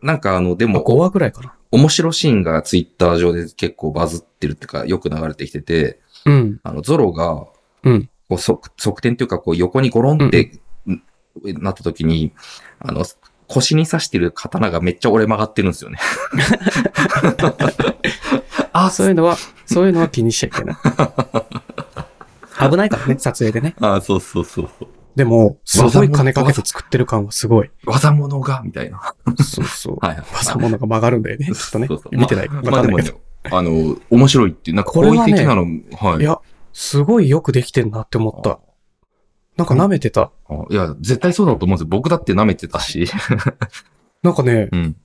[0.01, 1.53] なんかあの、でまあ、5も、話ぐらいかな。
[1.72, 6.59] 面白シーンがツイッター上で結構バズってるっていうか、よく流れてきてて、うん。
[6.63, 7.45] あの、ゾロが、
[7.84, 8.09] うん。
[8.30, 10.59] こう、側側転っていうか、こう、横にゴロンって、
[11.43, 12.32] なった時に、
[12.80, 13.03] あの、
[13.47, 15.97] 腰に刺してる刀がめっちゃ折れ曲がってるんですよね。
[18.73, 20.75] あ、そういうのは、そういうのは気にしちゃいけない。
[22.69, 23.75] 危ないからね、撮影でね。
[23.79, 24.89] あ、そうそうそうそう。
[25.15, 27.71] でも、すごい金かけて作ってる感はすごい。
[27.85, 29.13] 技物が、みたいな。
[29.41, 29.97] そうそう。
[30.01, 30.25] はいはい。
[30.33, 31.45] 技物が曲がるんだよね。
[31.45, 32.17] きっとねそうそう。
[32.17, 32.49] 見てない。
[32.49, 32.99] まあまあでも
[33.51, 35.65] あの、面白いっていう、なんか好意的なの、
[35.97, 36.21] はい。
[36.21, 36.39] いや、
[36.73, 38.59] すごいよくできてんなって思った。
[39.58, 40.32] なんか舐めてた。
[40.49, 41.88] あいや、絶対そうだと思うんですよ。
[41.89, 43.08] 僕だって舐めてたし。
[44.24, 44.95] なんかね、うん。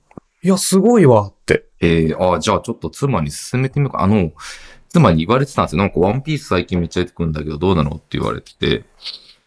[0.43, 1.65] いや、すごいわって。
[1.79, 4.01] えー、あじゃあちょっと妻に勧めてみようか。
[4.03, 4.31] あの、
[4.89, 5.79] 妻に言われてたんですよ。
[5.79, 8.83] なんかワンピース最近めっちゃ出てくるんだけど、どうなのって言われてて。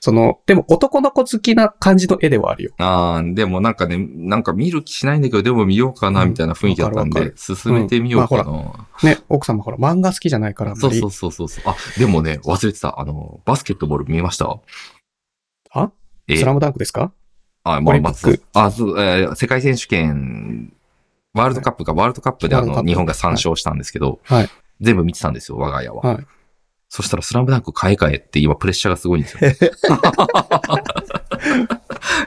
[0.00, 2.72] その、でも男の子好きな感じの絵ではあるよ。
[2.78, 8.50] ああ、でもなんかね、なんか見る気しないんだけど、でも見ようかな、うんみたいな雰囲気だったんでわかるわか、進めてみようかな。
[8.50, 10.76] うんね、奥様ほら、漫画好きじゃないから。
[10.76, 11.64] そうそうそうそうそう。
[11.66, 13.00] あ、でもね、忘れてた。
[13.00, 14.58] あの、バスケットボール見えました？
[16.28, 17.12] スラムダンクですか？
[17.64, 20.72] あ、オまあまあ、リンピックそうあ、そう、えー世界選手権、
[21.34, 24.48] ワールドカップか、ワールドカップであの、日本が3勝したんですけど、はい
[24.80, 26.00] 全部見てたんですよ、我が家は。
[26.02, 26.26] はい。
[26.88, 29.40] そしたらスラムダンク買い替えって今プレッシャーがすごいんですよ。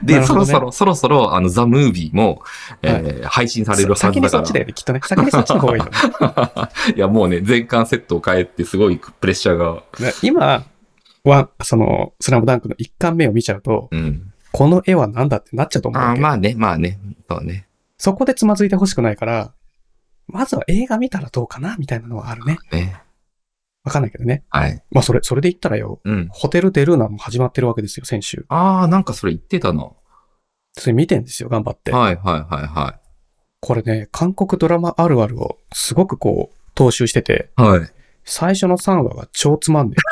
[0.02, 2.42] で、ねそろそろ、そろそろ、あの、ザ・ムービーも、
[2.82, 4.42] えー配信されるはずだ先にそから。
[4.44, 5.00] っちだよね、きっとね。
[5.02, 5.90] 先にそっちの方がいいよね。
[6.96, 9.82] いや、もうね、全巻セットを変えて、すごいプレッシャーが。
[10.00, 10.64] ね今
[11.28, 14.32] は、その、スラムダンクの一巻目を見ちゃうと、うん。
[14.52, 16.98] この絵はなんだってなっちゃうと思うんあまあね、まあね。
[17.28, 17.68] そうね。
[17.98, 19.52] そこでつまずいてほしくないから、
[20.26, 22.58] まずは映画見たらどうかなみたいなのはあるね。
[22.72, 23.02] ね。
[23.84, 24.44] わかんないけどね。
[24.50, 24.82] はい。
[24.90, 26.28] まあ、それ、それで言ったらよ、うん。
[26.30, 28.44] ホテルデルーナも始まってるわけですよ、先週。
[28.48, 29.90] ああ、なんかそれ言ってたな。
[30.74, 31.92] それ見てんですよ、頑張って。
[31.92, 33.00] はいはいはいは
[33.60, 37.62] これね、韓国ドラマあるあるをすごくこう、踏襲してて、い。
[37.62, 37.90] はい。
[38.28, 39.96] 最初の3話が超つまんね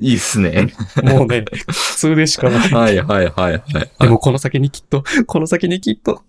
[0.00, 0.68] いいっすね。
[0.96, 1.02] え。
[1.02, 2.68] もうね、普通でしかない。
[2.68, 3.62] はいはいはいはい。
[4.00, 6.22] でもこの先にきっと、この先にきっと、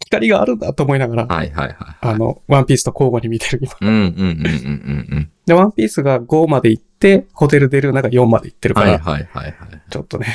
[0.00, 1.76] 光があるんだと思いながら、はいはいはい。
[2.00, 3.72] あの、ワンピースと交互に見てる今。
[3.80, 5.30] うんうんうんうんうんうん。
[5.46, 9.56] で、ワンピースが5まで行って、ホテルデルーナが4まで行ってるから、はいはいはいはい。
[9.90, 10.26] ちょっとね、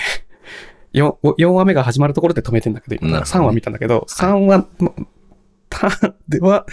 [0.93, 4.91] 4, 4話目が始まるところで止めてんだけど、今なるほどね3話見たんだけど、3話、ま
[5.69, 6.65] ターンでは、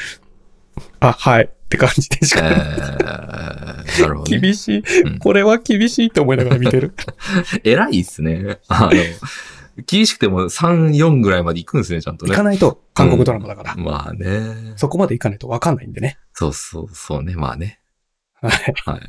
[1.00, 4.38] あ、はいって感じでしえか、ー、なるほど、ね。
[4.38, 6.94] 厳しい、うんこれは厳しいと思いながら見てる。
[7.64, 8.58] 偉いっすね。
[8.68, 12.30] あの、厳しくても3、4ぐらいまで行くんですね、ちゃんとね。
[12.30, 13.74] 行かないと韓国ドラマだから。
[13.76, 14.74] まあね。
[14.76, 16.18] そこまで行かないと分かんないんでね。
[16.32, 17.80] そうそうそうね、まあね。
[18.40, 18.52] はい。
[18.84, 19.00] はい。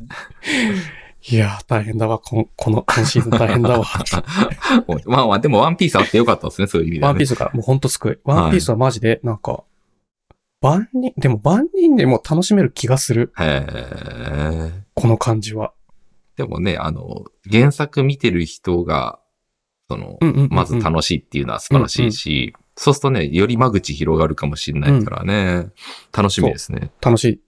[1.28, 2.20] いやー、大変だわ。
[2.20, 3.86] こんこの、今シーズン大変だわ。
[5.06, 7.14] まあまあ、でもワンピースあってよかったですね、そういう意味では、ね。
[7.14, 8.18] ワンピースがもうほんと救い。
[8.24, 9.64] ワンピースはマジで、なんか、
[10.62, 13.34] 万人、でも万人でも楽しめる気がする。
[13.38, 14.84] へえ。
[14.94, 15.74] この感じは。
[16.36, 19.20] でもね、あの、原作見てる人が、
[19.90, 25.72] その、うんうんうんうんまず楽しいっていうのは素晴らしいし、そうするとね、より間口広がるかもしれないからね、
[26.16, 26.92] 楽しみですね。
[27.02, 27.42] 楽しい。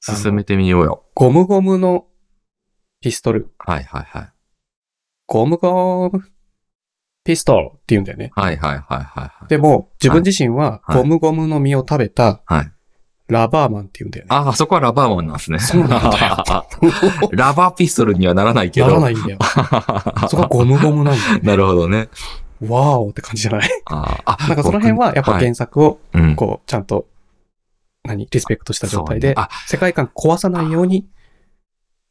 [0.00, 1.04] 進めてみようよ。
[1.14, 2.06] ゴムゴムの
[3.00, 3.54] ピストル。
[3.58, 4.32] はいはいはい。
[5.26, 6.33] ゴムゴム
[7.24, 8.30] ピストルって言うんだよね。
[8.34, 9.48] はいはいはいはいはい。
[9.48, 12.70] でも、自分自身ははいゴムゴムの実を食べたはい。
[13.26, 14.28] ラバーマンって言うんだよね。
[14.30, 15.58] あ、あそこはラバーマンなんですね。
[15.58, 16.66] そうなんだ
[17.32, 18.86] ラバーピストルにはならないけど。
[18.88, 19.38] ならないんだよ。
[20.28, 21.40] そこはゴムゴムなんだよね。
[21.42, 22.10] なるほどね。
[22.60, 23.68] わーおって感じじゃない？
[23.86, 26.00] あーあ、なんかその辺はやっぱ僕原作を
[26.36, 27.06] こう、ちゃんと、
[28.04, 29.34] 何リスペクトした状態で
[29.66, 31.06] 世界観壊さないように、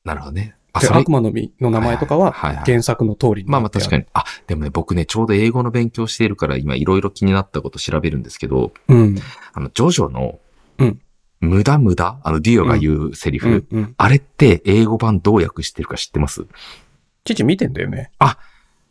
[0.04, 0.56] なるほどね。
[0.74, 4.02] あ、で悪魔の実の名前とかははいはい原作の通りにまあまあ確かに。
[4.04, 4.08] に。
[4.14, 9.18] あ、でもね、僕ね、ちょうど英語の勉強しているから今いろいろ気になったこと調べるんですけど、うん。
[9.54, 10.40] あの、ジョジョの、
[10.80, 11.00] うん
[11.40, 13.80] 無駄無駄あの、ディオが言うセリフ、うん。
[13.80, 13.96] うん。
[13.98, 16.46] あれって英語版どう訳してるか知ってます？
[17.26, 18.12] 父見てんだよね。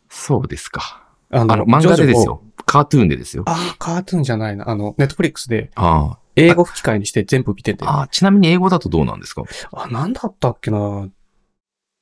[0.07, 1.03] そうですか。
[1.31, 2.25] ああの、漫画でです。
[2.27, 2.43] よ。
[2.67, 3.43] カートゥーンでですよ。
[3.47, 4.69] ああ、カートゥーンじゃないな。
[4.69, 7.91] あの、ネットフリックスであ英語吹き替えにして全部見てんだあ。
[7.91, 9.43] よ、ああ、ちなみに英語だとどうなんですか？
[9.71, 11.09] あ、なんだったっけな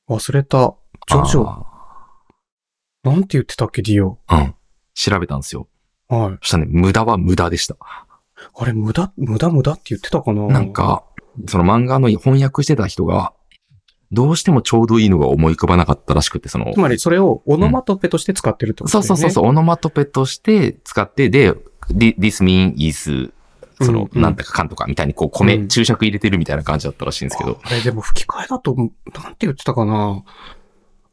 [0.10, 0.76] 忘れた。
[1.08, 1.66] ジョジョ、あ
[3.04, 4.20] なんて言ってたっけ、ディオ。
[4.28, 4.56] あうん。
[4.94, 5.68] 調べたんですよ。
[6.08, 6.38] はい。
[6.42, 7.76] そしたらね、無駄は無駄でした。
[7.80, 10.48] あれ、無駄、無駄無駄って言ってたかな？
[10.48, 11.04] なん、か、
[11.48, 13.34] その漫画の翻訳してた人が、
[14.12, 18.92] どうしてもちょうどいいのが思い浮かばなかったらしくて、そのつ、まりそれをオノマトペとして使ってるってこと。
[18.92, 21.54] そうそうそうそう、オノマトペとして使って、で、
[21.90, 23.32] thi- this mean is,
[23.84, 27.60] その、なんだかかんとかみたいにこう米、うん注釈入れてるみたいな感じだったらしいんですけど。
[27.64, 28.96] あれ、でも吹き替えだと、なんて
[29.46, 30.24] 言ってたかな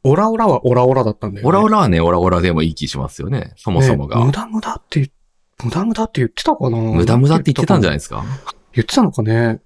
[0.04, 1.48] オラオラはオラオラだったんだよね。
[1.48, 3.52] オラオラはね、オラオラでもいい気しますよね。
[3.56, 4.18] そもそもが。
[4.20, 5.10] ね無駄無駄って言、
[5.64, 8.24] 無駄無駄って言ってたかな無駄無駄って言ってたんじゃなないですか？
[8.72, 9.60] 言ってたのかね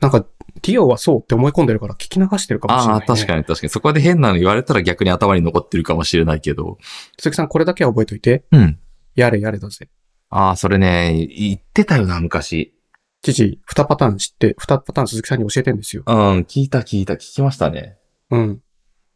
[0.00, 0.24] なんか、
[0.62, 3.06] ディオはそうって思い込んでるから聞き流してるかもしれない、ああ、ね。
[3.06, 3.70] 確かに確かに。
[3.70, 6.78] そこで変なの言われたら逆に頭に残ってるかもしれないけど。
[7.18, 8.44] 鈴木さん、これだけは覚えといて。
[8.52, 8.78] うん。
[9.14, 9.88] やれやれだぜ。
[10.32, 12.74] ああ、それね、言ってたよな、昔。
[13.20, 16.02] 父、二パターン知って、二パターン鈴木さんに教えてんですよ。
[16.06, 17.98] うん、聞いた聞いた、聞きましたね。
[18.30, 18.62] うん。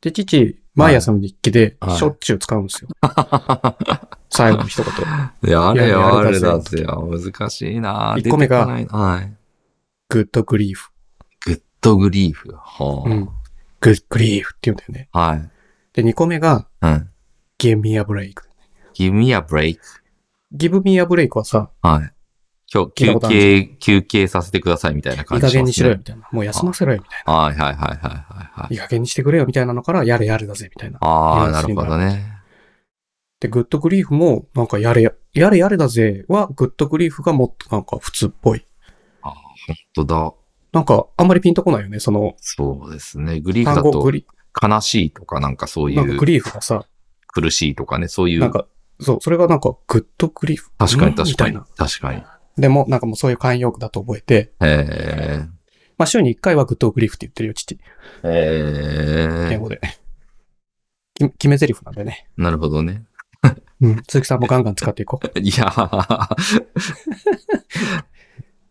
[0.02, 2.90] で、父、毎朝の日記ではいしょっちゅう使うんですよ。
[4.28, 4.92] 最後の一言。
[5.42, 6.84] いや、あれよ、ああれだぜ。
[6.86, 9.34] 難しいな一個目がはい。
[10.10, 10.90] グッドグリーフ。
[11.46, 12.52] グッドグリーフ。
[12.52, 13.28] はあ、うん。
[13.80, 15.08] グッドグリーフって言うんだよね。
[15.12, 15.50] はい。
[15.94, 17.08] で、二個目が、うん。
[17.58, 18.34] give me a break.
[18.94, 19.78] give me a break.
[20.56, 22.12] Give me a break はさ、はい。
[22.72, 26.28] 今日、休聞いたことある憩、休憩させてくださいみたいない感いじしますね加減にしろよ、みたいな。
[26.32, 27.32] もう休ませろよ、みたいな。
[27.32, 28.74] はいはいはいはいはいはい。
[28.74, 30.98] いい加減にしてくれよ、みたいなのから、やれやれだぜ、みたいな。
[31.00, 32.36] ああ、なるほどね。
[33.38, 38.66] で、 good grief も、なんかやれや、やれやれだぜは、 good grief がもっとなんか普通っぽい。
[39.22, 40.32] 本当だ。
[40.72, 43.40] なんか、あんまりピンとこないよね、その、そうですね。
[43.40, 44.26] grief 単だと語グリ、
[44.60, 46.84] 悲しいとかなんかそういうなんか grief がさ、
[47.28, 48.40] 苦しいとかね、そういう。
[48.40, 48.66] なんか、
[49.00, 50.70] そう、それがなんか、 good grief。
[50.78, 51.14] 確かにうん？
[51.16, 51.58] 確かに。
[51.76, 52.22] 確かに。
[52.58, 55.44] でも、なんかもうそういう慣用句だと覚えて、え
[55.98, 57.74] まあ週に1回は good grief って言ってるよ、父。
[57.74, 57.78] ー、
[58.24, 59.80] えー、英語で。
[61.14, 62.28] き決め台詞なんでね。
[62.36, 63.04] なるほどね。
[63.80, 64.02] うん。
[64.08, 65.26] 鈴木さんもガンガン使っていこう。
[65.40, 66.28] いやー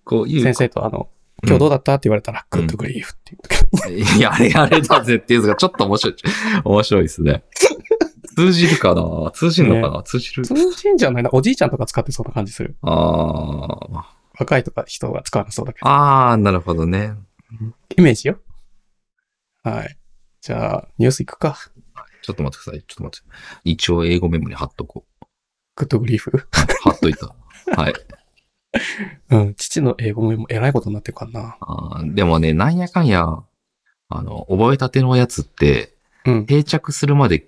[0.03, 0.43] こういう。
[0.43, 1.09] 先生とあの、
[1.43, 1.93] 今日どうだった？
[1.95, 3.37] って言われたら、グッドグリーフって
[3.87, 3.99] 言う。
[4.17, 6.15] いや、あれあれだぜっていうのがちょっと面白い。
[6.63, 7.43] 面白いですね。
[8.35, 9.31] 通じるかな？
[9.31, 10.43] 通じるのかな、通じる？
[10.45, 11.29] 通じんじゃないな。
[11.33, 12.75] おじいちゃんとか使ってそうな感じする。
[12.81, 15.89] あ若いとか人が使わなそうだけあ。
[15.89, 17.13] ああ、なるほどね。
[17.59, 17.73] ど。
[17.97, 18.39] イメージよ。
[19.63, 19.97] はい。
[20.41, 21.57] じゃあ、ニュースいくか。
[22.21, 22.83] ちょっと待ってください。
[22.85, 23.27] ちょっと待って。
[23.63, 25.25] 一応英語メモに貼っとこう。
[25.75, 26.31] グッドグリーフ？
[26.83, 27.33] 貼っといた。
[27.75, 27.93] はい。
[29.29, 29.55] うん。
[29.55, 31.57] 父の英語も偉いことになってるからな。
[31.61, 33.25] あーでもね、なんやかんや、
[34.09, 36.45] あの、覚えたてのやつって、うん。
[36.45, 37.47] 定着するまで、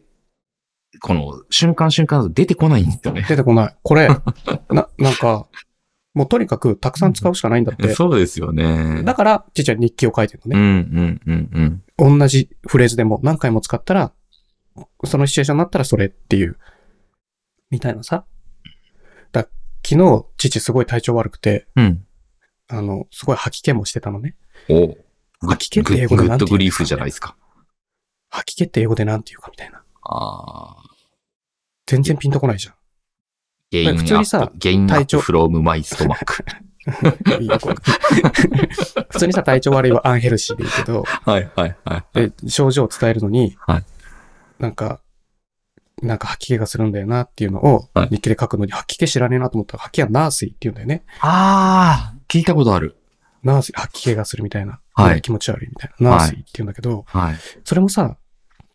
[1.01, 3.25] この瞬間瞬間出てこないんですよね。
[3.27, 3.75] 出てこない。
[3.83, 4.07] これ、
[4.69, 5.47] な、なんか、
[6.13, 7.89] もうとにかくたくさん使うしかないんだって。
[7.93, 9.03] そうですよね。
[9.03, 11.19] だから、父は日記を書いてるのうんね。
[11.25, 12.19] うんうんうん。
[12.19, 14.13] 同じフレーズでも何回も使ったら、
[15.05, 16.57] そのシチュエーションになったらそれっていう、
[17.69, 18.25] みたいなさ。
[19.31, 19.41] だ
[19.85, 22.03] 昨日、父すごい体調悪くて、うん。
[22.67, 24.35] あの、すごい吐き気もしてたのね。
[24.69, 24.97] お
[25.47, 26.47] 吐き気って英語でなんて言うか？
[26.47, 27.35] ねグッドグリーフじゃないですか。
[28.29, 29.76] 吐き気って英語でなんて言うかみたいな。
[30.07, 30.83] ああ。
[31.85, 32.73] 全然ピンとこないじゃん。
[33.71, 36.43] ゲインアップ、ゲインアップ体調フロームマイストマック。
[36.87, 37.03] 普
[39.19, 42.13] 通にさ、体調悪いはアンヘルシーでいいけど、はいはいはい。
[42.13, 43.83] で、症状を伝えるのに、はい
[44.59, 45.01] なんか、
[46.01, 51.03] なんか吐き気がするんだよなっていうのをはい日記で書くのに、吐き気知らねえなと思ったら、吐き気はナースイって言うんだよね。
[51.19, 52.97] ああ、聞いたことある。
[53.43, 54.79] ナースイ、吐き気がするみたいな。
[54.93, 56.11] はい気持ち悪いみたいな。
[56.11, 57.35] ナースイって言うんだけど、はい。
[57.63, 58.17] それもさ、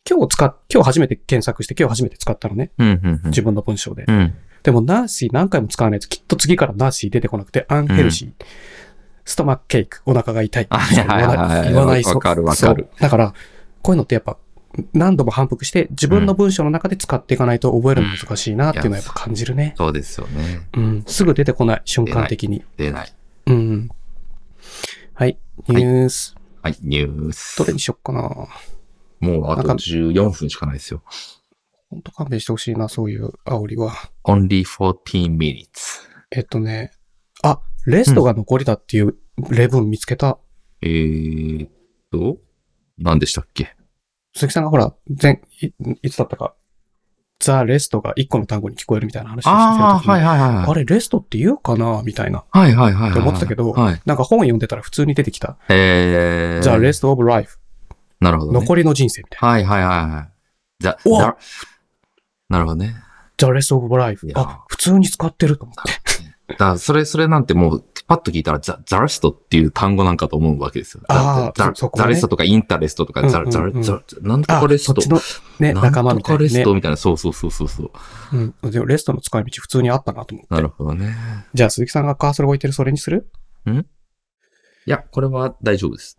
[0.08, 2.72] 今日使っ、今日初めて検索して今日初めて使ったのね。
[2.78, 3.20] うんうんうん。
[3.26, 4.04] 自分の文章で。
[4.06, 4.34] うん。
[4.62, 8.32] でも、ナーシー何回も使わないときっと次からナーシー出てこなくて、アンヘルシー、
[9.24, 10.66] ストマックケーク、お腹が痛い。
[10.68, 13.34] はいはいはいはい言わないそうわかるわかるだから、
[13.82, 14.38] こういうのってやっぱ、
[14.92, 19.74] 何度も反復して、自分の文章の中で使っていかないと覚えるの難しいなっていうのはやっぱ感じるね。
[19.76, 20.66] そうですよね。
[20.74, 21.04] うん。
[21.06, 22.64] すぐ出てこない、瞬間的に。
[22.76, 23.12] 出ない。
[23.46, 23.88] うん。
[25.14, 25.38] はい。
[25.68, 26.34] ニュース。
[26.62, 27.58] はい、ニュース。
[27.58, 28.48] どれにしよっかな。
[29.22, 31.02] もうあとなんか14分しかないですよ。
[31.88, 33.92] ほんと勘弁してほしいな、そういう煽りは。
[34.24, 35.68] only 14 minutes.
[36.30, 36.90] えっとね、
[37.42, 39.16] あ、レストが残りだっていう
[39.50, 40.38] 例文見つけた。
[40.82, 41.70] えーっ
[42.10, 42.38] と、
[42.98, 43.76] 何でしたっけ？
[44.34, 46.54] 鈴木さんがほら、前、いいつだったか、
[47.38, 50.66] ザ・レストが一個の単語に聞こえるみたいな話をしてああ、た時に、はいはいはい。
[50.70, 52.44] あれ、レストって言うかなみたいな。
[52.50, 53.10] はいはいはいはい。
[53.10, 54.00] って思ってたけどはい。
[54.06, 55.58] なんか本読んでたら普通に出てきた。
[55.68, 56.62] えー。
[56.62, 57.58] ザ・レスト・オブ・ライフ。
[58.22, 58.60] なるほど、ね。
[58.60, 59.48] 残りの人生みたいな。
[59.48, 60.28] はいはいはいはい。
[60.80, 61.36] ザ、おザ、
[62.48, 62.94] なるほどね。
[63.36, 64.30] ザ・レスト・オブ・ライフい。
[64.30, 66.54] やあ、普通に使ってると思って。
[66.58, 71.02] だそれ、それなんてもう、パッと聞いたら、ザ、ザレストっていう単語なんかと思うわけですよ。
[71.08, 75.00] あーザねザレストとかインタレストとか、ザ、ザうんうザ、ザ、なんとあかレ、スト
[75.60, 76.64] ね、仲間とかレスみたいなね。
[76.64, 77.90] トみたいな、そうそうそうそうそう。
[78.36, 78.70] うん。
[78.70, 80.54] でもレストの使い道普通にあったなと思って。
[80.54, 81.14] なるほどね。
[81.54, 83.30] じゃあ鈴木さんがカーソル置いてるそれにする？
[84.86, 86.16] いや、これは大丈夫です。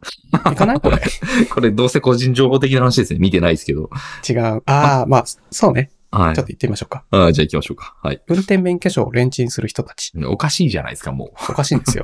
[0.52, 0.80] いかない？
[0.80, 0.98] これ。
[1.54, 3.20] これ、どうせ個人情報的な話ですね。
[3.20, 3.90] 見てないですけど。
[4.28, 4.64] 違う。
[4.66, 5.92] ああ、まあ、そうね。
[6.12, 6.48] はいちょっと。
[6.50, 7.04] 言ってみましょうか。
[7.10, 7.96] あーじゃあ行きましょうか。
[8.04, 8.22] はい。
[8.28, 10.14] 運転免許証をレンチンする人たち。
[10.26, 12.04] おかしいじゃないですか、もおかしいんですよ。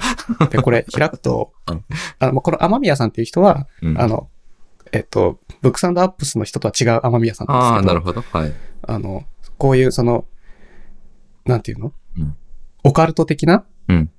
[0.49, 1.83] で、これ開くとうん、
[2.17, 3.89] あの、この雨宮さんっていう人は、う。
[3.89, 4.29] うんあの、
[4.91, 8.21] えっと、ブックサンドアップスの人とは違う雨宮さんなんですああ、けど、なるほど。
[8.21, 8.53] はい。
[8.81, 9.23] あの、
[9.59, 10.25] こういうその、
[11.45, 12.35] なんていうの、うん
[12.81, 14.09] オカルト的な、うん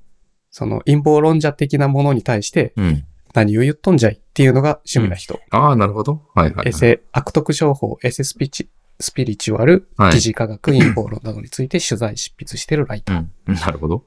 [0.51, 3.05] その陰謀論者的なものに対してうん。
[3.32, 5.38] 何を言っとんじゃいっていうのが趣味な人。
[5.51, 6.22] ああ、なるほど。
[6.34, 6.68] はいはい、はい。
[6.70, 13.55] エセ、悪徳商法、エセスピチ、スピリチュアル、はい疑似科学、陰謀論などについて取材、執筆してるライターっうん。
[13.55, 14.05] なるほど。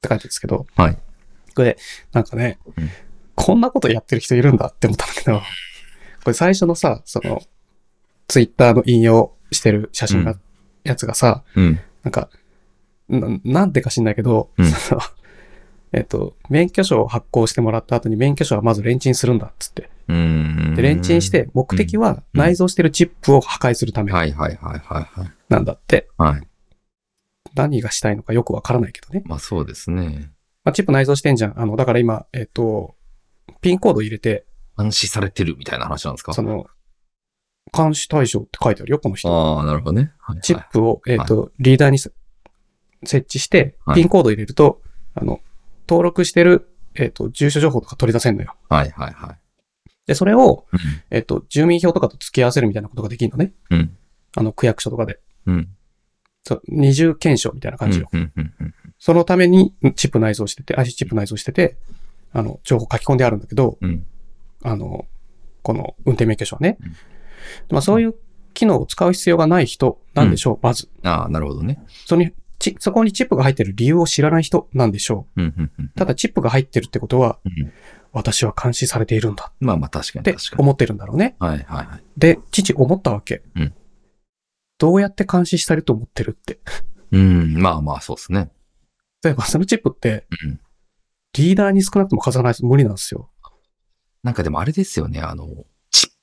[0.00, 0.98] て感じですけど、はい。
[1.54, 1.76] これ、
[2.12, 2.90] なんかね、うん
[3.36, 5.42] こんなことやってる人いるんだって思ったんだけど、こ
[6.28, 7.42] れ最初のさ、その、
[8.28, 10.40] ツイッターの引用してる写真が、うん
[10.84, 11.80] やつがさ、うん。
[12.02, 12.28] なんか、
[13.08, 15.00] ななんでか知んないけど、うんその
[15.94, 19.88] えっと、免許証を発行してもらった後に免許証はまずレンチンするんだっつって。
[20.08, 20.74] うん。
[20.74, 25.32] で、レンチンして目的は内蔵してるチップを破壊するためはいはいはいはいはい。
[25.48, 26.08] なんだって。
[26.18, 26.48] はい。
[27.54, 29.22] 何がしたいのかよくわからないけどね。
[29.26, 30.32] まあそうですね。
[30.64, 31.60] まあ、チップ内蔵してんじゃん。
[31.60, 32.96] あの、だから今、えっと、
[33.60, 36.32] ピンコード入れて、暗視されてるみたいな話なんですか？
[36.32, 36.66] その、
[37.72, 39.28] 監視対象って書いてあるよ、この人。
[39.28, 40.12] ああ、なるほどね。
[40.18, 42.10] はい、チップを、えっ、と、リーダーにせ
[43.04, 44.80] 設置して、はいピンコード入れると、
[45.14, 45.40] あの、
[45.88, 48.54] 登録してる、えっ、と、住所情報とか取り出せんのよ。
[48.68, 49.38] はいはいはい。
[50.06, 50.80] で、それを、うん。
[51.10, 53.52] えっ、と、住民票とかと付き合わせるみたいなことができるのね。
[53.70, 53.96] うん。
[54.36, 55.20] あの、区役所とかで。
[55.46, 55.68] うん。
[56.42, 58.08] そう、二重検証みたいな感じよ。
[58.12, 58.32] うん。
[58.36, 58.54] うん。
[58.60, 58.74] うん。
[58.98, 61.76] そのためにチップ内蔵してて、IC チップ内蔵してて、
[62.32, 64.06] あの、情報書き込んであるんだけど、うん。
[64.62, 65.06] あの、
[65.62, 66.76] この運転免許証はね。
[66.82, 66.96] うん
[67.70, 68.14] まあそういう
[68.52, 70.88] 機能を使う必要がない人なんでしょう、まず。
[71.02, 71.82] ああ、なるほどね。
[72.06, 72.24] その
[72.72, 75.44] ち、そこにチップが入ってる理由を知らない人なんでしょうん。
[75.44, 75.70] うん。
[75.78, 75.90] うんう。
[75.94, 77.72] ただチップが入ってるってことは、うん。
[78.12, 80.62] 私は監視されているんだまあまあ確かってに確かに。
[80.62, 81.36] 思ってるんだろうね。
[81.40, 82.02] はいはいはい。
[82.16, 83.42] で、父思ったわけ。
[83.56, 83.74] うん
[84.78, 86.58] どうやって監視したりと思ってるって。
[87.12, 87.54] うん。
[87.56, 88.50] まあまあそうですね。
[89.22, 90.60] 例えばそのチップって、うん。
[91.34, 93.30] リーダーに少なくとも飾らないと無理なんですよ。
[94.24, 95.20] なんかでもあれですよね。
[95.20, 95.46] あの、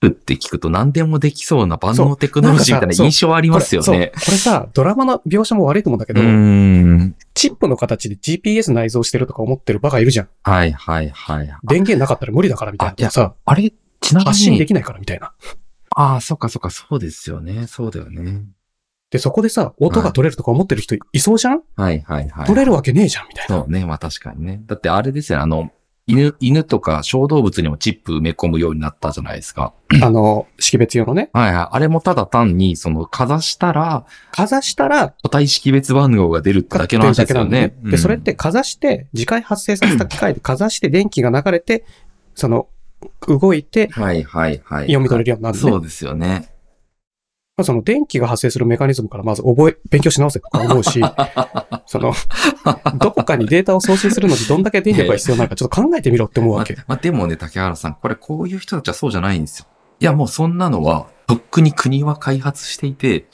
[0.02, 4.12] プって聞くと何でもできそうな万能テクノロジーみたいな印象ありますよこれね。
[4.16, 7.16] そうこれさ、ドラマの描写も悪いと思うんだけうど、ん。
[7.36, 10.30] チップの形で GPS 内蔵してるとか思ってるバカいるじゃん。
[10.44, 11.48] はいはいはい。
[11.64, 13.72] 電源なかったら無理だからみたいなさ、あれ、
[14.02, 14.26] ちなみに。
[14.26, 15.34] 発信できないからみたいな。
[15.96, 17.68] ああ、そっかそっか、そうですよね。
[17.68, 18.44] そうだよね。
[19.12, 22.48] で、そこでさ、音が取れるとか思ってる人いそうじゃん、はいはいはい。
[22.48, 23.56] 取れるわけねえじゃん、みたいな。
[23.58, 23.86] そうね。
[23.86, 24.64] まあ確かにね。
[24.66, 25.44] だってあれですよね。
[25.44, 25.70] あの、
[26.12, 29.74] 犬、犬とか小動物にもチップ埋め込むようになったじゃないですか。
[30.02, 31.30] あの、識別用のね。
[31.34, 31.68] はいはい。
[31.72, 37.74] あれもただ単に、その、かざしたら、かざしたら、個体識別番号が出るってだけの話ですよね。
[37.84, 41.86] で、それってかざして、次回発生させた機械でかざして電気が流れて、
[42.36, 42.68] その、
[43.28, 44.86] 動いてうんはいはいはい。
[44.86, 45.72] 読み取れるようになるのね。
[45.72, 46.50] そうですよね。
[47.62, 51.00] まあ、その電気が発生するメカニズムからまず覚え、勉強し直せとか思うし、
[51.86, 52.14] その、
[52.96, 56.76] どこかにデータを送信するのにどんだけ電力が必要なのかちょっと考えてみろって思うわけ。
[56.88, 59.68] まあ、でもね、竹原さん、これこういう人たちはそうじゃないんですよ。
[60.00, 63.28] いや、もうそんなのは、とっくに国は開発していて、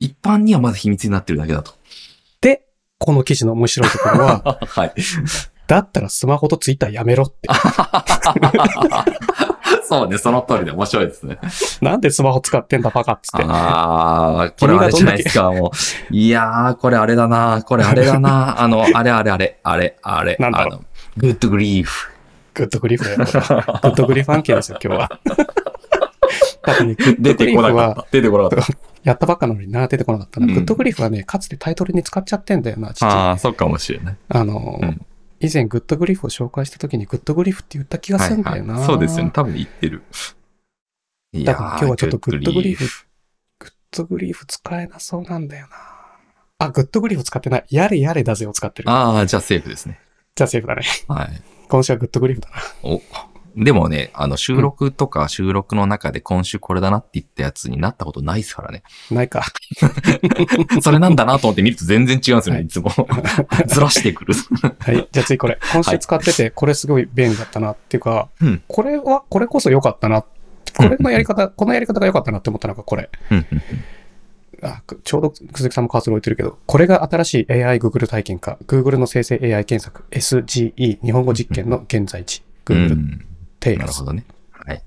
[0.00, 1.74] 一般にはまだ秘密になってるだけだと。
[2.40, 2.64] で、
[2.98, 4.94] この記事の面白いところは、 はい。
[5.68, 7.48] だったらスマホとツイッターやめろって。
[9.84, 11.38] そうね、その通りで面白いですね。
[11.80, 13.46] なんでスマホ使ってんだバカっつって。
[13.46, 15.72] ああ、これあれじゃないですか、も
[16.10, 16.14] う。
[16.14, 20.76] いやー、これあれだな、これあれだな、 あの、あれあれあれ、あれ、あれ、なんだろ
[21.16, 22.10] うグッドグリーフ。
[22.54, 23.16] グッドグリフだよ。
[23.18, 25.20] グッドグリフ案件ですよ、今日は。
[27.18, 28.06] 出てこなかった。
[28.10, 28.66] 出てこなかった。
[29.04, 30.46] やったばっかなのにな、出てこなかったな。
[30.46, 33.04] うん good grief はね、かつてタイトルに使っちゃってんだよな、父。
[33.04, 34.16] あああ、そうかもしれない。
[34.44, 35.00] の、うん
[35.40, 38.84] 以前 good grief を紹介した時に good grief って言った気がするんだよな。
[38.84, 39.30] そうですよね。
[39.32, 40.02] 多分言ってる。
[41.32, 43.06] いだから今日はちょっと good griefフ。、
[43.58, 45.76] good grief 使えなそうなんだよな。
[46.58, 47.64] あ、 good grief 使ってない。
[47.70, 48.90] やれやれだぜを使ってる。
[48.90, 50.00] ああ、じゃあセーフですね。
[50.34, 50.82] じゃあセーフだね。
[51.06, 51.42] はい。
[51.68, 52.56] 今週は good grief だな。
[52.82, 53.02] お、
[53.58, 58.84] でもね、あの、収録とか収録の中で今週これだなって言ったやつになったことないですからね。
[59.10, 59.44] ないか。
[60.80, 62.90] それなんだなと思って見ると全然違うんですよね、はいいつも。
[63.66, 64.34] ずらしてくる。
[64.78, 65.08] はい。
[65.10, 65.58] じゃあ次これ。
[65.72, 70.22] 今週使ってて、これすごい便利だったなっていうか、うんこれは、これこそ良かったな。
[70.22, 73.10] これのやり方、このやり方が良かったなって思ったのがこれ。
[74.62, 82.76] あくちょうど鈴木さんもカーソル置いてるけど、これが新しい AI Google 体験か、Google の生成 AI 検索、SGE 日本語実験の現在地、うん。
[82.76, 83.28] う Google ん
[83.60, 84.04] テイルズなるほ。
[84.06, 84.24] どね。
[84.50, 84.82] はい。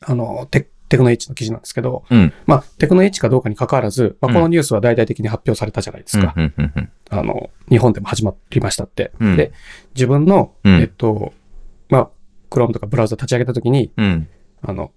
[0.00, 2.32] あの、テテクノ H の記事なんですけど、うん。
[2.46, 6.34] まあ、テクノ H かどうかに関わらず、まあ、うんこのニュースは大々的に発表されたじゃないですか。
[7.10, 9.12] あの、日本でも始まりましたって。
[9.18, 9.52] うんで、
[9.94, 11.32] 自分の、うんえっと、
[11.88, 12.10] まあ、
[12.50, 14.28] Chrome とかブラウザ立ち上げたときに、うん。
[14.62, 14.92] あの、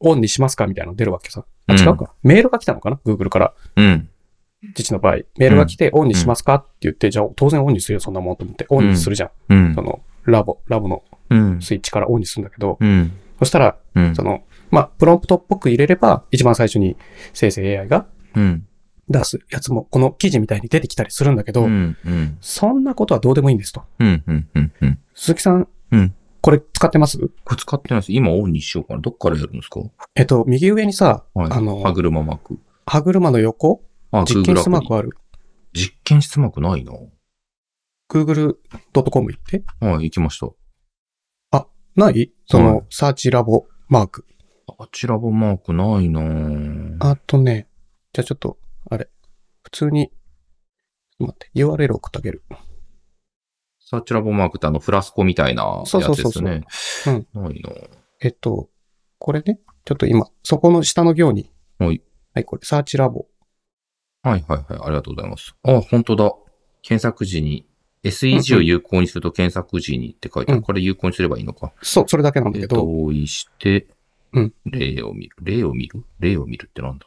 [0.00, 1.44] オンにしますかみたいなの出るわけさ。
[1.66, 2.14] あ、うん違うか。
[2.22, 3.54] メールが来たのかな ?Google から。
[3.76, 4.08] うん。
[4.74, 5.16] 父の場合。
[5.36, 8.66] メールが来て、オンにしますかって言って、じゃあ当然オンにするよ、そんなもんと思って。
[8.68, 9.30] オンにするじゃん。
[9.50, 9.82] うんそ。
[9.82, 11.15] の、ラボ、ラボのうん。
[11.28, 13.12] スイッチからオンにするんだけど、うん。
[13.38, 14.14] そしたら、うん。
[14.14, 16.96] その、まあ、プロンプトっぽく入れれば、一番最初に
[17.32, 18.66] 生成 AI がうん。
[19.08, 21.96] 出すやつも、この記事みたいに出てきたりするんだけど、うん。
[22.04, 22.38] うん。
[22.40, 23.84] そんなことはどうでもいいんですと。
[23.98, 24.24] うん。
[24.26, 24.48] うん。
[24.54, 24.72] うん。
[24.80, 24.98] うん。
[25.14, 27.18] 鈴木さん、うんこれ使ってます？
[27.18, 28.12] これ使ってないです。
[28.12, 29.00] 今オンにしようかな。
[29.00, 29.80] どっからやるんですか？
[30.14, 31.50] えっと、右上にさ、はい。
[31.50, 32.60] あの歯車マーク。
[32.84, 35.10] 歯車の横、あ、実験室マークある？
[35.72, 36.92] 実験室マークないな。
[38.08, 39.64] google.com 行って。
[39.80, 40.46] はい、行きました。
[41.96, 42.32] ない？
[42.46, 44.26] そはいの、サーチラボマーク。
[44.78, 47.68] あちらぼマークないなぁあとね、
[48.12, 48.58] じゃあちょっと、
[48.90, 49.08] あれ、
[49.62, 50.10] 普通に、
[51.18, 52.42] 待って、URL 送ってあげる。
[53.80, 56.64] サーチラボマークってあのフラスコみたいなやつそうですそうそうそうね。
[57.32, 57.88] ないなぁ
[58.20, 58.68] えっと、
[59.18, 62.02] これね、ちょっと今、そこの下の行に、はい。
[62.34, 63.26] はい、これ、サーチラボ。
[64.22, 64.80] はいはいはい。
[64.82, 65.54] ありがとうございます。
[65.62, 66.32] あ、本当だ。
[66.82, 67.66] 検索時に、
[68.08, 70.58] SEG を有効にすると検索時にって書いてある。
[70.58, 71.72] うんこれ有効にすればいいのか。
[71.82, 73.86] そう、それだけなんだけど、同意して、
[74.32, 75.36] うん例を見る？
[75.42, 76.04] 例を見る？
[76.18, 77.06] 例を見るってなんだ？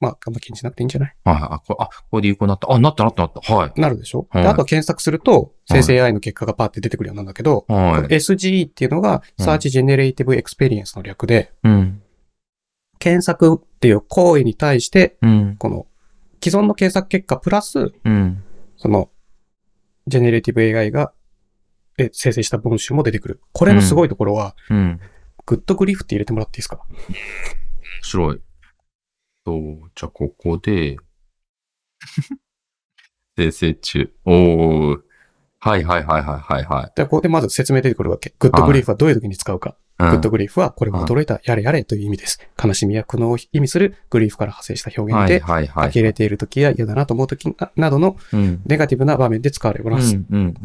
[0.00, 1.16] まあ、あんま気にしなくていいんじゃない？
[1.24, 1.48] はいはい。
[1.54, 2.70] あ、これ、あ、これで有効になった。
[2.72, 3.54] あ、なったなったなった。
[3.54, 3.80] はい。
[3.80, 8.14] なるでしょ、はいであとは検索すると、はい生成 AI の結果がパーって出てくるようなんだけど、はい。
[8.14, 12.02] SGE っていうのが、うん Search Generative Experience の略で、うん。
[13.00, 15.56] 検索っていう行為に対して、うん。
[15.58, 15.86] この、
[16.42, 18.44] 既存の検索結果プラス、うん。
[18.76, 19.10] その、
[20.08, 21.12] generative AI が、
[21.98, 23.40] え生成した文章も出てくる。
[23.52, 25.00] これのすごいところは、うん。
[25.46, 26.80] Good grief って入れてもらっていいですか？
[26.88, 26.96] 面
[28.02, 28.40] 白い。
[29.46, 30.96] そう、じゃあここで、
[33.36, 34.12] 生成中。
[34.24, 35.02] おー。
[35.60, 36.92] はいはいはいはいはいはい。
[36.94, 38.32] で、ここでまず説明出てくるわけ。
[38.38, 39.70] Good grief はどういう時に使うか。
[39.70, 42.38] うん good grief は、これは驚いた、やれやれという意味です。
[42.62, 45.92] 悲しみや苦悩を意味する grief から派生した表はい現で、はいはい。
[45.92, 48.62] 呆れている時や嫌だなと思う時ななどのうん。
[48.64, 50.16] ネガティブな場面で使われます。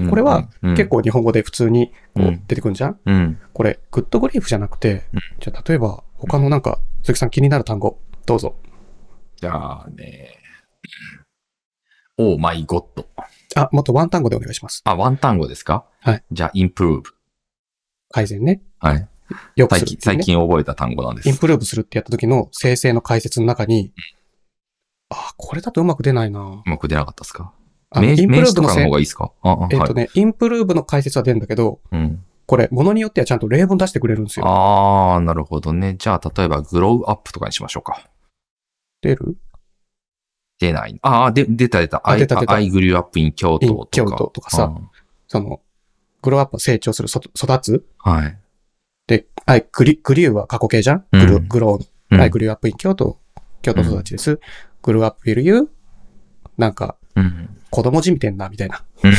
[0.08, 3.40] これは、うん結構日本語で普通にこううん出てくるんじゃん、うん。
[3.54, 8.56] これ、 Good grief じゃなくて、うんじゃあ例えば他のなんか、鈴木さん気になる単語、どうぞ。
[9.38, 10.38] じゃあね。
[12.20, 13.08] Oh my God。
[13.56, 14.82] あ、もっと one 単語でお願いします。
[14.86, 15.86] あ、 one 単語ですか？
[16.02, 16.24] はい。
[16.32, 17.10] じゃあ、 improve。
[18.10, 18.62] 改善ね。
[18.80, 19.08] はい。
[19.56, 21.30] よくね、最近覚えた単語なんです。
[21.30, 23.94] improve するってやった時の生成の解説の中に、
[25.10, 27.54] あ、これだとうまく出ないなうまく出なかったですか？
[27.96, 29.32] 名詞とかの方がいいですか？
[29.42, 29.76] あ、あはい。
[29.76, 32.24] えっとね、 improve の解説は出るんだけど、うん。
[32.46, 34.46] これ、ものによってはちゃんと例文出してくれるんですよ。
[34.46, 35.96] あー、なるほどね。
[35.98, 38.10] じゃあ、例えば、 grow up とかにしましょうか。
[39.02, 39.38] 出る？
[40.60, 41.00] 出ない。
[41.02, 42.02] あー、で、出た出た。
[42.04, 43.88] あ出た出た I grew up in 京都と in か。
[43.92, 44.74] 京都とかさ
[45.28, 45.62] その、
[46.22, 47.86] grow up は成長する、そ育つ？
[48.06, 48.12] うん。
[48.12, 48.38] はい。
[49.08, 51.78] で、 I、グリ、 grew は過去形じゃん、うん grow grow の。
[51.78, 53.20] うん I grew up in 京都、
[53.64, 54.40] 京都育ちです。
[54.84, 55.70] Grow up will you?
[56.58, 57.58] なんか、うん。
[57.72, 58.84] 子供じみてんな、みたいな。
[59.04, 59.12] うん。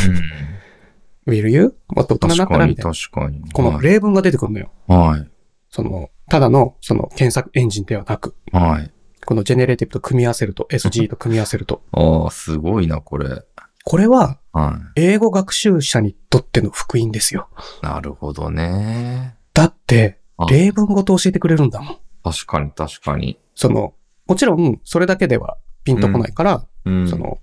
[1.26, 1.74] will you?
[1.88, 2.92] もっと大人になったみたいな。
[2.92, 3.50] 確かに。
[3.50, 4.70] この例文が出てくるのよ。
[4.86, 5.28] はい。
[5.70, 8.92] その、ただの、その、検索エンジンではなく、はい。
[9.24, 11.82] この generative と組み合わせると、 SGE と組み合わせると。
[11.92, 13.42] あー、すごいな、これ。
[13.84, 17.48] これは、は英語学習者にとっての福音ですよ。
[17.82, 17.86] い。
[17.86, 19.36] なるほどね。
[19.52, 21.98] だってあ、例文ごと教えてくれるんだもん。
[22.22, 23.38] 確かに、確かに。
[23.54, 23.94] その、
[24.26, 27.08] もちろん、それだけではピンとこないから、うん。
[27.08, 27.38] そ、の、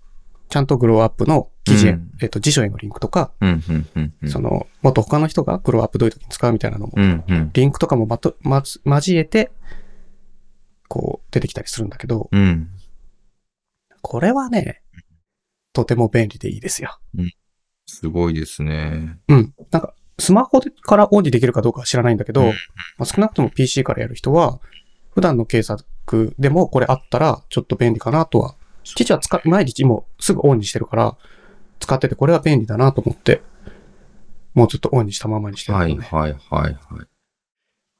[0.50, 4.14] ちゃんとグローアップの記事へ、うんえっ、と、辞書へのリンクとか、うん、うん、うん。
[4.24, 7.50] うんその、もっと他の人がグローアップどういう時に使うみたいなのも、うん、うん。
[7.54, 9.52] リンクとかもまと、まつ、交えて、
[10.92, 12.68] こう、出てきたりするんだけど、うん。
[14.02, 14.82] これはね、
[15.72, 17.00] とても便利でいいですよ。
[17.86, 19.18] すごいですね。
[19.30, 19.54] うん。
[19.72, 22.54] なんか、スマホでからオンにできるかどうかは知らないんだけど、うんま
[23.04, 24.60] あ、少なくとも PC からやる人は、
[25.12, 28.56] 普段の検索でもこれあったらちょっと便利かなとは。
[28.84, 31.16] 父は使っ、毎日もうすぐオンにしてるから、
[31.80, 33.42] 使っててこれは便利だなと思って、
[34.56, 36.06] もうずっとオンにしたままにしてるのはい、ね。
[36.12, 36.76] はい、はい、はい。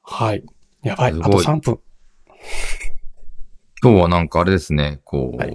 [0.02, 0.44] はい。
[0.82, 1.80] やばいあと3分。
[3.82, 5.54] 今日はなんかあれですね、こう、はい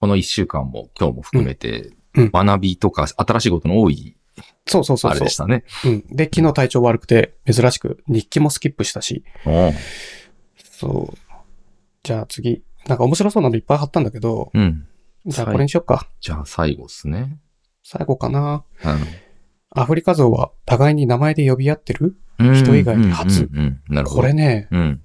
[0.00, 1.80] この一週間も今日も含めて、
[2.14, 4.16] うんうん学びとか新しいことの多い
[4.66, 5.36] そうそうそうそうあれでし。
[5.36, 5.64] たね。
[5.84, 6.06] うん。
[6.08, 9.24] で、昨日体調悪くて、珍しく日記もスキップしたし、
[10.62, 11.16] そう。
[12.02, 12.62] じゃあ次。
[12.86, 14.86] なんか面白そうなのいっぱい貼ったんだけど、うん。
[15.26, 16.08] じゃあこれにしよっか。
[16.20, 17.38] じゃあ最後ですね。
[17.82, 18.64] 最後かな。
[18.84, 18.98] あ
[19.70, 22.16] アフリカゾウは互いに名前で呼び合ってる？
[22.38, 23.48] の人以外に初。
[24.04, 25.02] これね、うん。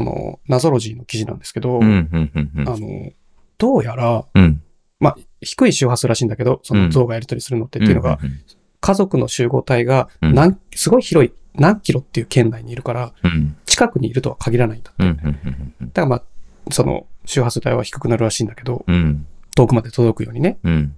[0.00, 1.78] このナゾロジーの記事なんですけど。
[1.78, 3.12] あの、
[3.58, 4.62] どうやら、うん。
[4.98, 8.40] まあ、低い周波数らしいんだけど、その象がやり取りするのってっていうのが、うん、
[8.80, 13.56] 家族の集合体がうん何、すごい広い、何キロっていう圏内にいるから、うん。
[13.66, 15.04] 近くにいるとは限らないんだって。
[15.04, 16.00] だか。
[16.00, 16.22] らまあ、
[16.70, 19.26] その周波数帯は低くなるらしいんだけど、うん。
[19.54, 20.58] 遠くまで届くようにね。
[20.64, 20.96] うん。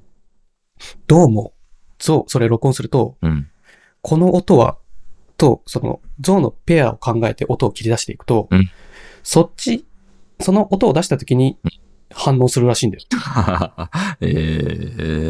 [1.08, 1.54] どうも、
[1.98, 3.48] 象、それ録音すると、うん。
[4.00, 4.78] この音は、
[5.36, 8.70] と、その、象のペアを考えて音を切り出していくと、うん
[9.22, 9.86] そっち、
[10.40, 11.58] その音を出した時に
[12.10, 13.04] 反応するらしいんだよ。
[14.20, 14.26] え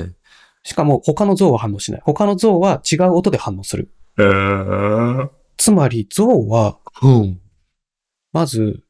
[0.08, 0.12] ー。
[0.64, 2.02] しかも他の象は反応しない。
[2.04, 3.90] 他の象は違う音で反応する。
[4.18, 5.30] えー。
[5.56, 7.40] つまり象は、うん。
[8.32, 8.84] まず、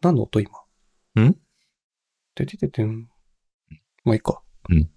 [0.00, 0.50] 何の音今？
[1.20, 1.36] ん？
[2.34, 3.08] ててててん。
[4.04, 4.40] まあいいか。
[4.70, 4.88] うん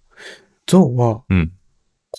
[0.66, 1.52] 象は、うん。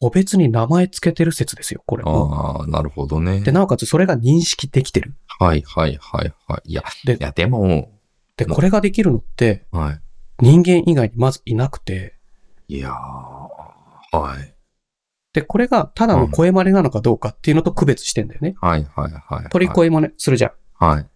[0.04, 2.12] 個別に名前つけてる説ですよ、これは。
[2.12, 3.40] ああ、なるほどね。
[3.40, 5.16] で、なおかつそれが認識できてる。
[5.40, 6.72] はいはいはいはい。
[6.72, 7.90] いや、でいやでも、
[8.36, 10.00] で、これができるのって、は
[10.42, 12.16] 人間以外にまずいなくて、
[12.68, 12.80] い。
[12.80, 14.54] いやーはい。
[15.32, 18.56] で、これがただの声真似なのかどうかっていうのと区別してんだよね。
[18.60, 19.50] はいはいはい。
[19.52, 20.52] 鳥声真似するじゃん。
[20.74, 21.08] はい。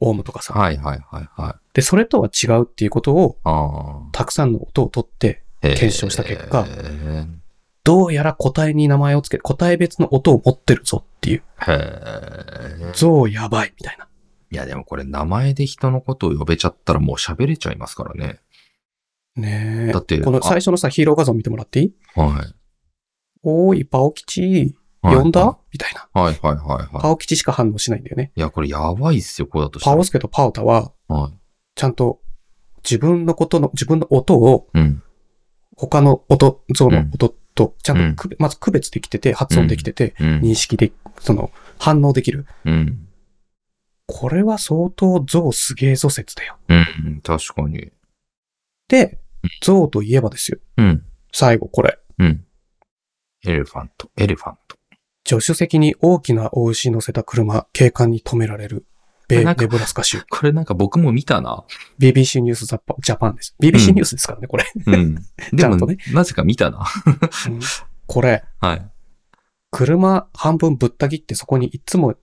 [0.00, 0.52] オウムとかさ。
[0.52, 1.74] はいはいはいはい。
[1.74, 5.68] で、それとは違うっていうことを、あたくさんの音を取って、あ。
[5.68, 6.66] 検証した結果
[7.90, 11.42] どうやら個体に名前をつけ、個体別の音を持ってるぞっていう。
[11.66, 14.06] へー象やばいみたいな。
[14.52, 18.38] いやでもこれ名前で人のことを呼べちゃったらもう喋れちゃいますからね。
[19.34, 19.92] ねえ。
[19.92, 21.94] だってこの最初のさ、ヒーロー画像見てもらっていい？
[22.14, 22.54] はい。
[23.42, 25.58] おーい、パオ吉、はい呼んだ？
[25.72, 26.08] みたいな。
[26.22, 27.02] はいはいはいはい。
[27.02, 28.30] パオ吉しか反応しないんだよね。
[28.36, 29.96] いや、これやばいっすよ、こうだとしたら。
[29.96, 31.38] パオスケとパオタは、はい。
[31.74, 32.20] ちゃんと
[32.84, 35.02] 自分のことの、自分の音をうん。
[35.76, 40.40] 他の音、像の音と、ちゃんと区別まず区別できてて、発音できてて、うん。
[40.40, 42.46] 認識で、その、反応できる。
[42.64, 43.06] うん。
[44.06, 46.58] これは相当象すげえぞ説だよ。
[46.68, 47.20] うん。
[47.22, 47.92] 確かに。
[48.88, 49.20] で、
[49.62, 50.58] 象といえばですよ。
[50.76, 51.04] うん。
[51.32, 51.98] 最後これ。
[52.18, 52.44] うん。
[53.46, 54.76] elephant、elephant。
[55.26, 58.84] 助手席に大きな大牛乗せた車、警官に止められる。
[59.38, 60.22] 米なんかネブラスカ州。
[60.28, 61.64] これなんか僕も見たな。
[61.98, 63.54] BBC ニュースジャパンです。
[63.62, 64.64] BBC ニュースですからね、これ。
[64.86, 65.14] うん。
[65.52, 66.84] でも、ねなぜか見たな。
[67.48, 67.60] うん
[68.06, 68.90] これ、はい。
[69.70, 72.16] 車半分ぶった切ってそこにいつも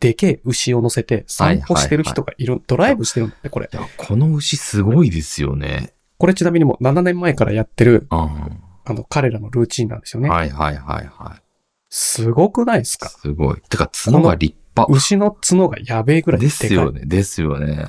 [0.00, 3.76] でけえ牛を乗せて散歩してる人がいる、ドライブしてるんだって、これい。
[3.76, 5.92] や、この牛すごいですよね。
[6.16, 8.48] これちなみにもう7年前からやってる、あ
[8.86, 10.28] あの、彼らのルーチンなんですよね。
[10.30, 11.42] はいはいはいはい。
[11.90, 13.08] すごくないですか？
[13.10, 13.60] すごい。
[13.68, 14.92] てか、角が立派。
[14.92, 16.58] 牛の角がやべえぐらいでかい。
[16.60, 17.02] ですよね。
[17.04, 17.86] ですよね。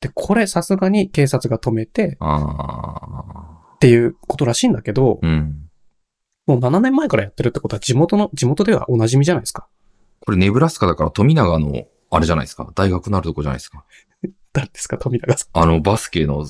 [0.00, 5.26] で、これさすがに警察が止めてあっていうことらしいんだけど、あ。
[5.26, 5.68] うん。
[6.46, 9.68] もう7年前からやってるってことは地元の、地元ではお馴染みじゃないですか。
[10.20, 12.70] これネブラスカだから富永の、あれじゃないですか。
[12.74, 13.84] 大学のあるとこじゃないですか。
[14.52, 15.48] 誰ですか富永さん。
[15.52, 16.44] あの、バスケの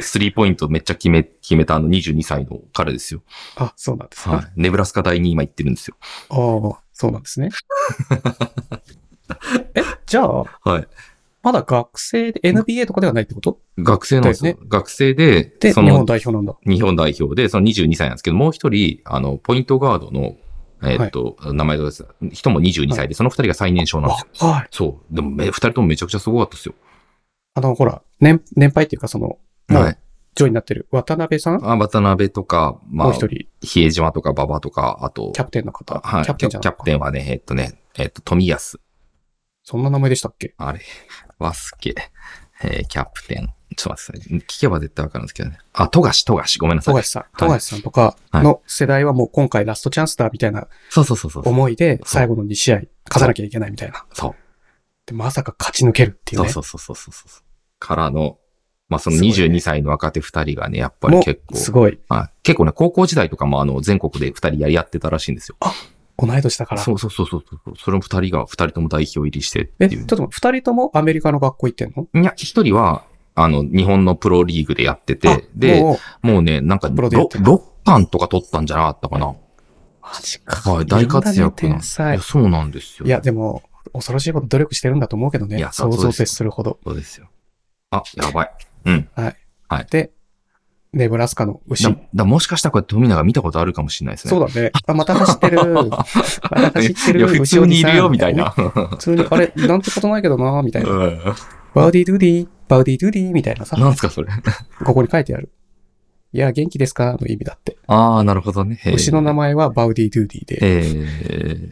[0.00, 3.22] スリーポイントめっちゃ決め、決めたあの22歳の彼ですよ。
[3.56, 4.36] あ、そうなんですね。
[4.36, 4.46] はい。
[4.56, 5.96] ネブラスカ大に今行ってるんですよ。
[6.28, 7.50] ああ、そうなんですね。
[9.74, 10.88] え、じゃあ、はい。
[11.44, 13.60] まだ学生で NBA とかではないってこと？
[13.78, 14.54] 学生なんですよ。
[14.54, 16.56] だ学生で、で、そ日本の代表なんだ。
[16.66, 20.36] 日本代表で、その22歳なんですけど、もう一人、あの、ポイントガードの、
[20.82, 24.50] えーっと、名前どうです人も22歳で、その二人が最年少なんですよ。
[24.50, 24.66] はい。
[24.72, 25.14] そう。
[25.14, 26.74] でもめ、二人ともめちゃくちゃすごかったですよ。
[27.54, 29.38] あの、ほら、年、年配っていうか、その、
[29.68, 29.98] はい。
[30.38, 31.68] 上位になってる渡辺さん？
[31.68, 36.00] あ、渡辺とか、まあもう、一人、比江島とか馬場とか、あと、キャプテンの方。
[36.00, 36.24] はい。
[36.24, 38.78] キャプテンじゃキャプテンはね、えーっとね、えーっと、富安。
[39.64, 40.54] そんな名前でしたっけ？
[40.56, 40.80] あれ、
[41.38, 41.94] バスケ、
[42.62, 43.48] えーキャプテン。
[43.76, 44.46] ちょっと待って。
[44.46, 45.58] 聞けば絶対わかるんですけどね。
[45.72, 46.58] あ、富樫、富樫。
[46.58, 46.94] ごめんなさい。
[46.94, 47.24] 富樫さん。
[47.36, 51.48] 富樫さんとかの世代はもう今回ラストチャンスだみたいなそうそうそうそう。
[51.48, 52.76] 思いで最後の2試合
[53.08, 54.06] 勝たなきゃいけないみたいな。
[54.14, 54.34] そう。
[55.06, 56.48] で、まさか勝ち抜けるっていうね。
[56.48, 57.42] そうそうそうそうそうそう。
[57.78, 58.38] からの、
[58.88, 61.98] まあそのすごいね22歳の若手二人がね、やっぱりも結構、う、すごい。
[62.08, 65.56] はい、結構ね、高校時代とかもあの、全国で二人やり合ってたらしいんですよ。
[66.18, 66.80] 同い年だから。
[66.80, 67.74] そうそうそうそうそう。
[67.76, 70.06] それも二人が二人とも代表入りしてえ、ちょっ。
[70.06, 72.22] と待って二人ともアメリカの学校行ってんの？
[72.22, 75.80] いや、一人は、あの、日本のプロリーグでやってて、あで、
[76.22, 79.26] もうね、なんか、プロでやってる6巻とか取ったんじゃなかったかな。
[79.26, 80.72] マジか。
[80.72, 81.80] はい、大活躍な。
[81.82, 83.06] そうなんですよ。
[83.06, 83.62] いや、でも、
[83.92, 85.72] 恐ろしいこと努力してるんだと思うけどねいや。
[85.72, 86.78] 想像を絶するほど。
[86.84, 87.28] そうですよ。
[87.90, 88.50] あ、やばい。
[88.84, 89.08] うん。
[89.90, 90.10] で、
[90.92, 91.96] ネブラスカの牛だ。
[92.14, 94.30] だもしかしたらこれ富永見たことあるかもしれないですね。
[94.30, 94.72] そうだね。
[94.86, 95.58] あ、また走ってる。
[95.90, 97.28] また走ってる。
[97.28, 98.50] 普通にいるよ、みたいな。
[98.50, 100.90] 普通に、あれ、なんてことないけどな、みたいな。
[100.90, 101.20] うん
[101.74, 104.28] ハウディドゥディ、ハウディドゥディみたいなさ、なんすか、それ。
[104.84, 105.52] ここに書いてある。
[106.32, 107.16] いや、元気ですか？
[107.20, 107.76] の意味だって。
[107.86, 108.80] ああ、なるほどね。
[108.94, 110.82] 牛の名前はハウディドゥディで、え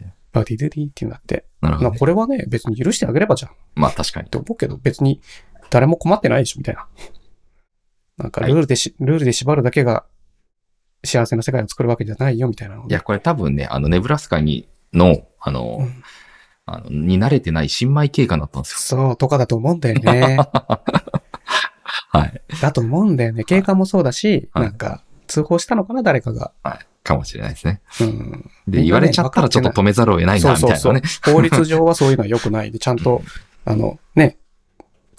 [0.03, 1.45] えハウディドゥディっていうんだって。
[1.61, 1.99] なるほど、まあ、ね。
[1.99, 3.51] これはね、別に許してあげればじゃん。
[3.51, 4.29] っまあ、確かに。
[4.29, 5.19] て思うけど、別に
[5.69, 6.87] 誰も困ってないでしょ、みたいな。
[8.17, 10.05] なんか、ルールでし、ルールで縛るだけが
[11.03, 16.03] 幸せな世界を作るわけじゃないよ、みたいなのいや、これ多分ね、あの、ネブラスカに、の、あの、うん
[16.69, 18.99] あの、に慣れてない新米警官だったんですよ。
[18.99, 20.37] そう、とかだと思うんだよね。
[22.11, 22.41] はい。
[22.61, 23.45] だと思うんだよね。
[23.45, 26.51] 警官もそうだし、はいなんか、通報したのかな、誰かが。
[26.63, 26.79] はい。
[27.03, 27.81] かもしれないですね。
[28.01, 28.51] うん。
[28.67, 30.77] で、言われちゃったらちょっと止めざるを得ないな、みたいなね。
[30.77, 31.33] そうそうそう。
[31.33, 33.21] 法律上はそういうのは良くないで、ちゃんと、
[33.63, 34.37] あの、ね、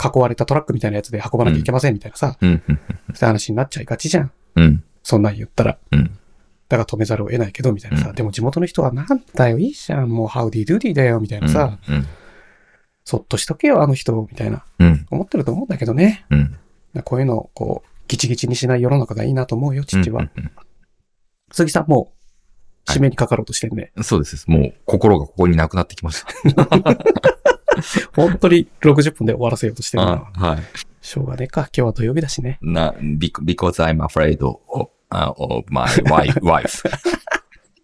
[0.03, 2.81] 囲われたトラックみたいなやつで運ばなきゃいけませんみたいなさ、うん、うん、そうい
[3.23, 4.33] う話になっちゃいがちじゃん。
[4.57, 4.85] うん。
[5.03, 5.79] そんなん言ったら。
[5.93, 6.19] うん。
[6.69, 8.09] だから止めざるを得ないけど、みたいなさ。
[8.11, 12.07] うんでも地元の人はなんだよ、いいじゃん、もうハウディドゥディだよ、みたいなさ、うん。
[13.05, 15.07] そっとしとけよ、あの人、みたいな、うん。
[15.11, 16.27] 思ってると思うんだけどね。
[16.31, 16.57] うん。
[17.05, 20.23] こういうのを、こう、ギチギチにしない世の中がいいなと思うよ、父は。
[20.23, 20.51] うん
[21.51, 22.13] 鈴木さん、も
[22.87, 23.91] う、締めにかかろうとしてんね。
[23.97, 24.45] うんそうです。
[24.51, 26.29] もう、心がここになくなってきました。
[28.15, 30.31] 本当に60分で終わらせようとしてるな。
[30.35, 30.59] はい。
[31.01, 31.63] しょうがねえか。
[31.63, 32.59] 今日は土曜日だしね。
[32.61, 34.59] な、be- because I'm afraid of,
[35.11, 35.89] uh, of my
[36.43, 36.83] wife.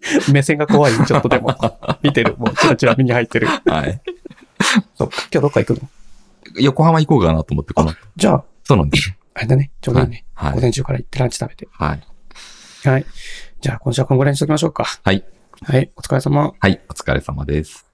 [0.33, 1.57] 目線が怖い、ちょっとでも。
[2.03, 2.37] 見てる。
[2.37, 3.47] もう、チラチラ目に入ってる。
[3.47, 4.01] はい。
[4.95, 5.17] そっか。
[5.33, 5.89] 今日どっか行くの？
[6.61, 7.97] 横浜行こうかなと思って、この後。
[8.17, 9.15] じゃあ、そうなんですよ。
[9.35, 9.71] あれだね。
[9.81, 10.25] ちょうどいいね。
[10.35, 10.53] はい。
[10.55, 11.69] 午前中から行ってランチ食べて。
[11.73, 12.03] はい。
[12.89, 13.07] はい。
[13.61, 14.85] じゃあ、今週はこのぐらいにしときましょうか。
[15.03, 15.25] はい。
[15.63, 15.91] はい。
[15.97, 16.53] お疲れ様。
[16.59, 16.81] はい。
[16.89, 17.94] お疲れ様です。